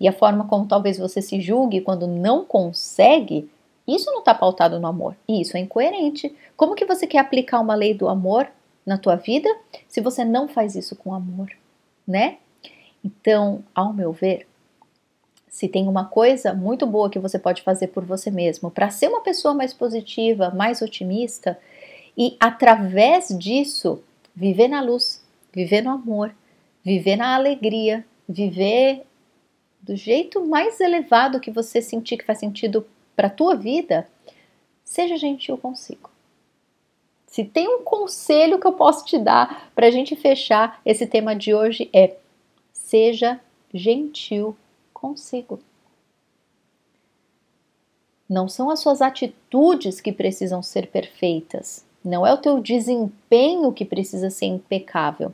e 0.00 0.08
a 0.08 0.12
forma 0.12 0.46
como 0.46 0.66
talvez 0.66 0.96
você 0.96 1.20
se 1.20 1.38
julgue 1.38 1.82
quando 1.82 2.06
não 2.06 2.42
consegue, 2.42 3.46
isso 3.86 4.10
não 4.10 4.20
está 4.20 4.32
pautado 4.32 4.80
no 4.80 4.86
amor. 4.86 5.14
E 5.28 5.42
isso 5.42 5.54
é 5.54 5.60
incoerente. 5.60 6.34
Como 6.56 6.74
que 6.74 6.86
você 6.86 7.06
quer 7.06 7.18
aplicar 7.18 7.60
uma 7.60 7.74
lei 7.74 7.92
do 7.92 8.08
amor 8.08 8.48
na 8.86 8.96
tua 8.96 9.16
vida 9.16 9.54
se 9.86 10.00
você 10.00 10.24
não 10.24 10.48
faz 10.48 10.74
isso 10.74 10.96
com 10.96 11.12
amor, 11.12 11.50
né? 12.08 12.38
Então, 13.04 13.64
ao 13.74 13.92
meu 13.92 14.12
ver, 14.12 14.46
se 15.48 15.68
tem 15.68 15.88
uma 15.88 16.04
coisa 16.04 16.54
muito 16.54 16.86
boa 16.86 17.10
que 17.10 17.18
você 17.18 17.38
pode 17.38 17.62
fazer 17.62 17.88
por 17.88 18.04
você 18.04 18.30
mesmo 18.30 18.70
para 18.70 18.88
ser 18.90 19.08
uma 19.08 19.20
pessoa 19.20 19.52
mais 19.52 19.74
positiva, 19.74 20.50
mais 20.50 20.80
otimista 20.80 21.58
e 22.16 22.36
através 22.38 23.28
disso 23.36 24.02
viver 24.34 24.68
na 24.68 24.80
luz, 24.80 25.22
viver 25.52 25.82
no 25.82 25.90
amor, 25.90 26.34
viver 26.84 27.16
na 27.16 27.34
alegria, 27.34 28.04
viver 28.28 29.02
do 29.82 29.96
jeito 29.96 30.46
mais 30.46 30.78
elevado 30.80 31.40
que 31.40 31.50
você 31.50 31.82
sentir 31.82 32.16
que 32.16 32.24
faz 32.24 32.38
sentido 32.38 32.86
para 33.16 33.26
a 33.26 33.30
tua 33.30 33.56
vida, 33.56 34.06
seja 34.84 35.16
gentil 35.16 35.58
consigo. 35.58 36.10
Se 37.26 37.44
tem 37.44 37.68
um 37.68 37.82
conselho 37.82 38.58
que 38.58 38.66
eu 38.66 38.72
posso 38.72 39.04
te 39.04 39.18
dar 39.18 39.70
para 39.74 39.86
a 39.86 39.90
gente 39.90 40.16
fechar 40.16 40.80
esse 40.84 41.06
tema 41.06 41.34
de 41.34 41.54
hoje 41.54 41.88
é 41.92 42.16
Seja 42.90 43.38
gentil 43.72 44.56
consigo. 44.92 45.60
Não 48.28 48.48
são 48.48 48.68
as 48.68 48.80
suas 48.80 49.00
atitudes 49.00 50.00
que 50.00 50.10
precisam 50.10 50.60
ser 50.60 50.88
perfeitas, 50.88 51.84
não 52.04 52.26
é 52.26 52.34
o 52.34 52.38
teu 52.38 52.60
desempenho 52.60 53.72
que 53.72 53.84
precisa 53.84 54.28
ser 54.28 54.46
impecável, 54.46 55.32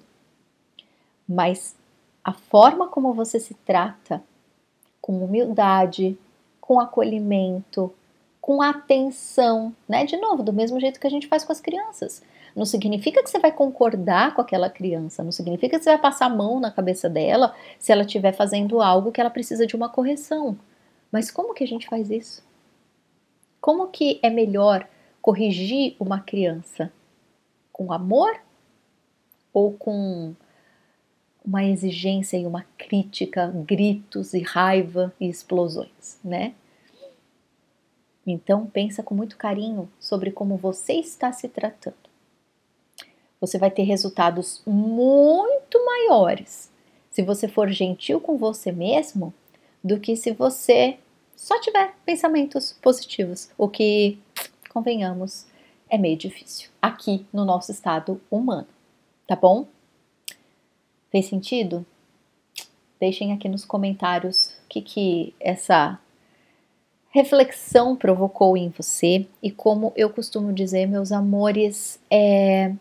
mas 1.26 1.74
a 2.22 2.34
forma 2.34 2.88
como 2.88 3.14
você 3.14 3.40
se 3.40 3.54
trata, 3.54 4.22
com 5.00 5.24
humildade, 5.24 6.18
com 6.60 6.78
acolhimento, 6.78 7.90
com 8.38 8.60
atenção, 8.60 9.74
né? 9.88 10.04
De 10.04 10.18
novo, 10.18 10.42
do 10.42 10.52
mesmo 10.52 10.78
jeito 10.78 11.00
que 11.00 11.06
a 11.06 11.10
gente 11.10 11.26
faz 11.26 11.42
com 11.42 11.52
as 11.52 11.60
crianças. 11.62 12.22
Não 12.56 12.64
significa 12.64 13.22
que 13.22 13.28
você 13.28 13.38
vai 13.38 13.52
concordar 13.52 14.34
com 14.34 14.40
aquela 14.40 14.70
criança, 14.70 15.22
não 15.22 15.30
significa 15.30 15.76
que 15.76 15.84
você 15.84 15.90
vai 15.90 16.00
passar 16.00 16.24
a 16.24 16.34
mão 16.34 16.58
na 16.58 16.70
cabeça 16.70 17.06
dela 17.06 17.54
se 17.78 17.92
ela 17.92 18.00
estiver 18.00 18.32
fazendo 18.32 18.80
algo 18.80 19.12
que 19.12 19.20
ela 19.20 19.28
precisa 19.28 19.66
de 19.66 19.76
uma 19.76 19.90
correção. 19.90 20.58
Mas 21.12 21.30
como 21.30 21.52
que 21.52 21.62
a 21.62 21.66
gente 21.66 21.86
faz 21.86 22.10
isso? 22.10 22.42
Como 23.60 23.88
que 23.88 24.18
é 24.22 24.30
melhor 24.30 24.88
corrigir 25.20 25.96
uma 26.00 26.20
criança 26.20 26.90
com 27.70 27.92
amor 27.92 28.40
ou 29.52 29.72
com 29.74 30.34
uma 31.44 31.62
exigência 31.62 32.38
e 32.38 32.46
uma 32.46 32.64
crítica, 32.78 33.48
gritos 33.66 34.32
e 34.32 34.40
raiva 34.40 35.12
e 35.20 35.28
explosões, 35.28 36.18
né? 36.24 36.54
Então 38.26 38.66
pensa 38.66 39.02
com 39.02 39.14
muito 39.14 39.36
carinho 39.36 39.90
sobre 40.00 40.30
como 40.30 40.56
você 40.56 40.94
está 40.94 41.30
se 41.32 41.48
tratando. 41.48 42.05
Você 43.46 43.58
vai 43.58 43.70
ter 43.70 43.84
resultados 43.84 44.60
muito 44.66 45.84
maiores 45.84 46.68
se 47.10 47.22
você 47.22 47.46
for 47.46 47.70
gentil 47.70 48.20
com 48.20 48.36
você 48.36 48.72
mesmo 48.72 49.32
do 49.82 50.00
que 50.00 50.16
se 50.16 50.32
você 50.32 50.98
só 51.36 51.60
tiver 51.60 51.94
pensamentos 52.04 52.72
positivos, 52.82 53.48
o 53.56 53.68
que, 53.68 54.18
convenhamos, 54.68 55.46
é 55.88 55.96
meio 55.96 56.16
difícil 56.16 56.68
aqui 56.82 57.24
no 57.32 57.44
nosso 57.44 57.70
estado 57.70 58.20
humano, 58.30 58.66
tá 59.26 59.36
bom? 59.36 59.66
Fez 61.10 61.26
sentido? 61.26 61.86
Deixem 62.98 63.32
aqui 63.32 63.48
nos 63.48 63.64
comentários 63.64 64.58
o 64.64 64.68
que, 64.68 64.82
que 64.82 65.34
essa 65.38 66.00
reflexão 67.10 67.94
provocou 67.94 68.56
em 68.56 68.70
você 68.70 69.26
e 69.42 69.50
como 69.50 69.92
eu 69.94 70.10
costumo 70.10 70.52
dizer, 70.52 70.86
meus 70.86 71.12
amores, 71.12 72.00
é, 72.10 72.74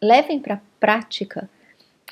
levem 0.00 0.38
para 0.38 0.60
prática 0.78 1.48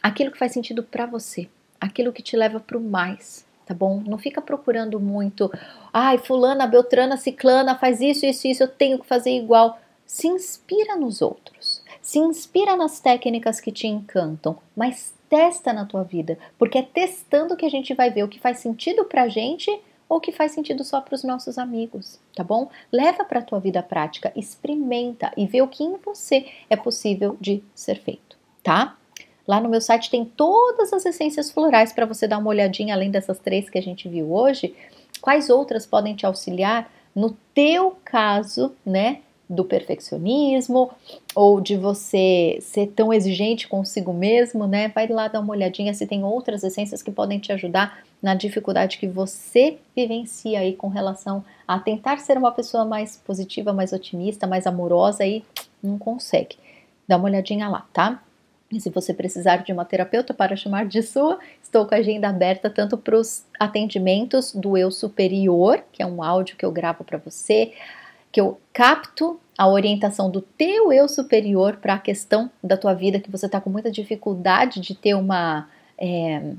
aquilo 0.03 0.31
que 0.31 0.38
faz 0.38 0.53
sentido 0.53 0.83
para 0.83 1.07
você, 1.07 1.49
aquilo 1.81 2.12
que 2.12 2.22
te 2.22 2.37
leva 2.37 2.61
para 2.61 2.79
o 2.79 2.81
mais, 2.81 3.46
tá 3.64 3.75
bom? 3.75 4.03
Não 4.07 4.18
fica 4.18 4.40
procurando 4.40 5.01
muito, 5.01 5.51
ai, 5.92 6.18
fulana, 6.18 6.66
beltrana, 6.66 7.16
ciclana, 7.16 7.77
faz 7.77 8.01
isso, 8.01 8.25
isso, 8.25 8.46
isso, 8.46 8.62
eu 8.62 8.68
tenho 8.68 8.99
que 8.99 9.07
fazer 9.07 9.31
igual. 9.31 9.81
Se 10.07 10.29
inspira 10.29 10.94
nos 10.96 11.20
outros, 11.20 11.83
se 12.01 12.18
inspira 12.18 12.77
nas 12.77 13.01
técnicas 13.01 13.61
que 13.61 13.72
te 13.72 13.88
encantam, 13.88 14.57
mas 14.77 15.12
testa 15.29 15.72
na 15.72 15.85
tua 15.85 16.05
vida, 16.05 16.38
porque 16.57 16.79
é 16.79 16.83
testando 16.83 17.57
que 17.57 17.66
a 17.66 17.70
gente 17.70 17.92
vai 17.94 18.11
ver 18.11 18.22
o 18.22 18.29
que 18.29 18.38
faz 18.38 18.61
sentido 18.61 19.05
pra 19.05 19.29
gente 19.29 19.68
ou 20.09 20.21
que 20.21 20.33
faz 20.33 20.53
sentido 20.53 20.85
só 20.85 21.01
para 21.01 21.14
os 21.14 21.25
nossos 21.25 21.59
amigos, 21.59 22.21
tá 22.35 22.45
bom? 22.45 22.71
Leva 22.92 23.25
para 23.25 23.40
a 23.40 23.42
tua 23.42 23.59
vida 23.59 23.83
prática, 23.83 24.33
experimenta 24.37 25.33
e 25.37 25.47
vê 25.47 25.62
o 25.62 25.69
que 25.69 25.85
em 25.85 25.97
você 25.97 26.47
é 26.71 26.77
possível 26.77 27.37
de 27.40 27.62
ser 27.75 28.01
feito, 28.01 28.37
tá? 28.62 28.97
Lá 29.47 29.61
no 29.61 29.69
meu 29.69 29.81
site 29.81 30.11
tem 30.11 30.25
todas 30.25 30.92
as 30.92 31.07
essências 31.07 31.51
florais 31.51 31.92
para 31.92 32.07
você 32.07 32.27
dar 32.27 32.38
uma 32.38 32.51
olhadinha, 32.51 32.95
além 32.95 33.11
dessas 33.11 33.38
três 33.38 33.71
que 33.71 33.79
a 33.79 33.83
gente 33.83 34.09
viu 34.09 34.33
hoje. 34.33 34.75
Quais 35.21 35.49
outras 35.49 35.87
podem 35.87 36.16
te 36.16 36.27
auxiliar 36.27 36.90
no 37.14 37.37
teu 37.55 37.97
caso, 38.05 38.75
né? 38.85 39.23
Do 39.48 39.64
perfeccionismo 39.64 40.90
ou 41.35 41.61
de 41.61 41.76
você 41.76 42.59
ser 42.61 42.88
tão 42.88 43.12
exigente 43.12 43.68
consigo 43.68 44.12
mesmo, 44.12 44.66
né? 44.66 44.88
Vai 44.88 45.06
lá 45.06 45.28
dar 45.28 45.40
uma 45.40 45.52
olhadinha 45.52 45.94
se 45.94 46.06
tem 46.06 46.24
outras 46.24 46.64
essências 46.64 47.00
que 47.00 47.12
podem 47.12 47.38
te 47.38 47.52
ajudar 47.52 48.04
na 48.20 48.35
dificuldade 48.35 48.98
que 48.98 49.06
você 49.06 49.78
vivencia 49.94 50.61
aí 50.61 50.74
com 50.74 50.88
relação 50.88 51.44
a 51.66 51.78
tentar 51.78 52.18
ser 52.18 52.37
uma 52.37 52.50
pessoa 52.50 52.85
mais 52.85 53.16
positiva, 53.16 53.72
mais 53.72 53.92
otimista, 53.92 54.46
mais 54.46 54.66
amorosa 54.66 55.24
e 55.24 55.44
não 55.82 55.96
consegue. 55.96 56.56
Dá 57.06 57.16
uma 57.16 57.26
olhadinha 57.26 57.68
lá, 57.68 57.87
tá? 57.92 58.20
E 58.72 58.80
se 58.80 58.90
você 58.90 59.14
precisar 59.14 59.59
de 59.59 59.72
uma 59.72 59.85
terapeuta 59.85 60.35
para 60.35 60.56
chamar 60.56 60.87
de 60.87 61.00
sua, 61.02 61.38
estou 61.62 61.87
com 61.87 61.94
a 61.94 61.98
agenda 61.98 62.28
aberta 62.28 62.68
tanto 62.68 62.98
para 62.98 63.16
os 63.16 63.44
atendimentos 63.61 64.52
do 64.52 64.76
eu 64.76 64.90
superior, 64.90 65.85
que 65.92 66.02
é 66.02 66.06
um 66.06 66.22
áudio 66.22 66.56
que 66.56 66.64
eu 66.64 66.72
gravo 66.72 67.04
para 67.04 67.18
você, 67.18 67.72
que 68.37 68.40
eu 68.42 68.61
capto 68.70 69.40
a 69.57 69.66
orientação 69.66 70.31
do 70.31 70.42
teu 70.42 70.92
eu 70.92 71.09
superior 71.09 71.77
para 71.77 71.94
a 71.94 71.99
questão 71.99 72.51
da 72.62 72.77
tua 72.77 72.92
vida 72.92 73.18
que 73.18 73.31
você 73.31 73.46
está 73.46 73.62
com 73.62 73.70
muita 73.70 73.90
dificuldade 73.90 74.79
de 74.79 74.94
ter 74.94 75.14
uma 75.14 75.70
é, 75.96 76.53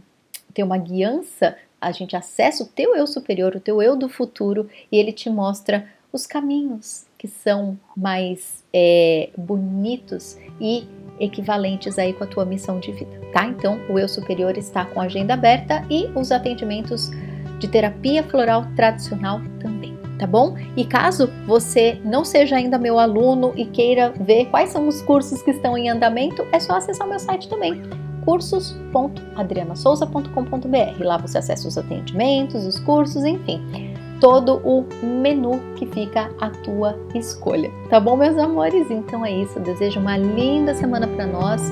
ter 0.56 0.64
uma 0.64 0.80
guiança, 0.80 1.56
a 1.80 1.92
gente 1.92 2.16
acessa 2.16 2.64
o 2.64 2.66
teu 2.66 2.96
eu 2.96 3.06
superior, 3.06 3.56
o 3.56 3.60
teu 3.60 3.80
eu 3.80 3.96
do 3.96 4.10
futuro 4.10 4.68
e 4.92 4.98
ele 4.98 5.12
te 5.12 5.30
mostra 5.30 5.88
os 6.12 6.26
caminhos 6.26 7.06
que 7.16 7.28
são 7.28 7.78
mais 7.96 8.64
é, 8.74 9.30
bonitos 9.38 10.36
e 10.60 10.88
equivalentes 11.20 12.00
aí 12.00 12.12
com 12.12 12.24
a 12.24 12.28
tua 12.28 12.44
missão 12.44 12.80
de 12.80 12.92
vida, 12.92 13.22
tá? 13.32 13.46
Então, 13.46 13.80
o 13.88 14.00
eu 14.00 14.10
superior 14.10 14.58
está 14.58 14.84
com 14.84 15.00
a 15.00 15.04
agenda 15.04 15.36
aberta 15.36 15.86
e 15.92 16.08
os 16.16 16.32
atendimentos 16.32 17.12
de 17.60 17.68
terapia 17.68 18.24
floral 18.24 18.66
tradicional 18.76 19.42
também, 19.60 19.97
tá 20.18 20.26
bom? 20.28 20.56
E 20.76 20.86
caso 20.86 21.30
você 21.46 22.00
não 22.04 22.26
seja 22.26 22.56
ainda 22.56 22.78
meu 22.78 23.00
aluno 23.00 23.54
e 23.56 23.66
queira 23.66 24.14
ver 24.20 24.46
quais 24.46 24.70
são 24.70 24.88
os 24.88 25.02
cursos 25.02 25.42
que 25.42 25.50
estão 25.52 25.78
em 25.78 25.90
andamento, 25.90 26.46
é 26.52 26.60
só 26.60 26.78
acessar 26.78 27.08
o 27.08 27.10
meu 27.10 27.20
site 27.20 27.50
também 27.50 27.82
cursos.adrianasouza.com.br. 28.26 31.04
Lá 31.04 31.18
você 31.18 31.38
acessa 31.38 31.66
os 31.66 31.78
atendimentos, 31.78 32.66
os 32.66 32.78
cursos, 32.80 33.24
enfim 33.24 33.96
todo 34.20 34.62
o 34.64 34.86
menu 35.04 35.60
que 35.76 35.86
fica 35.86 36.30
à 36.40 36.50
tua 36.50 36.98
escolha. 37.14 37.72
Tá 37.90 38.00
bom, 38.00 38.16
meus 38.16 38.38
amores? 38.38 38.90
Então 38.90 39.26
é 39.26 39.32
isso. 39.32 39.58
Eu 39.58 39.64
desejo 39.64 40.00
uma 40.00 40.18
linda 40.18 40.74
semana 40.74 41.08
para 41.08 41.26
nós. 41.26 41.72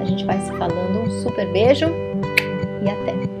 A 0.00 0.04
gente 0.04 0.24
vai 0.24 0.40
se 0.40 0.50
falando. 0.52 1.00
Um 1.00 1.22
super 1.22 1.50
beijo 1.52 1.86
e 2.84 2.90
até! 2.90 3.37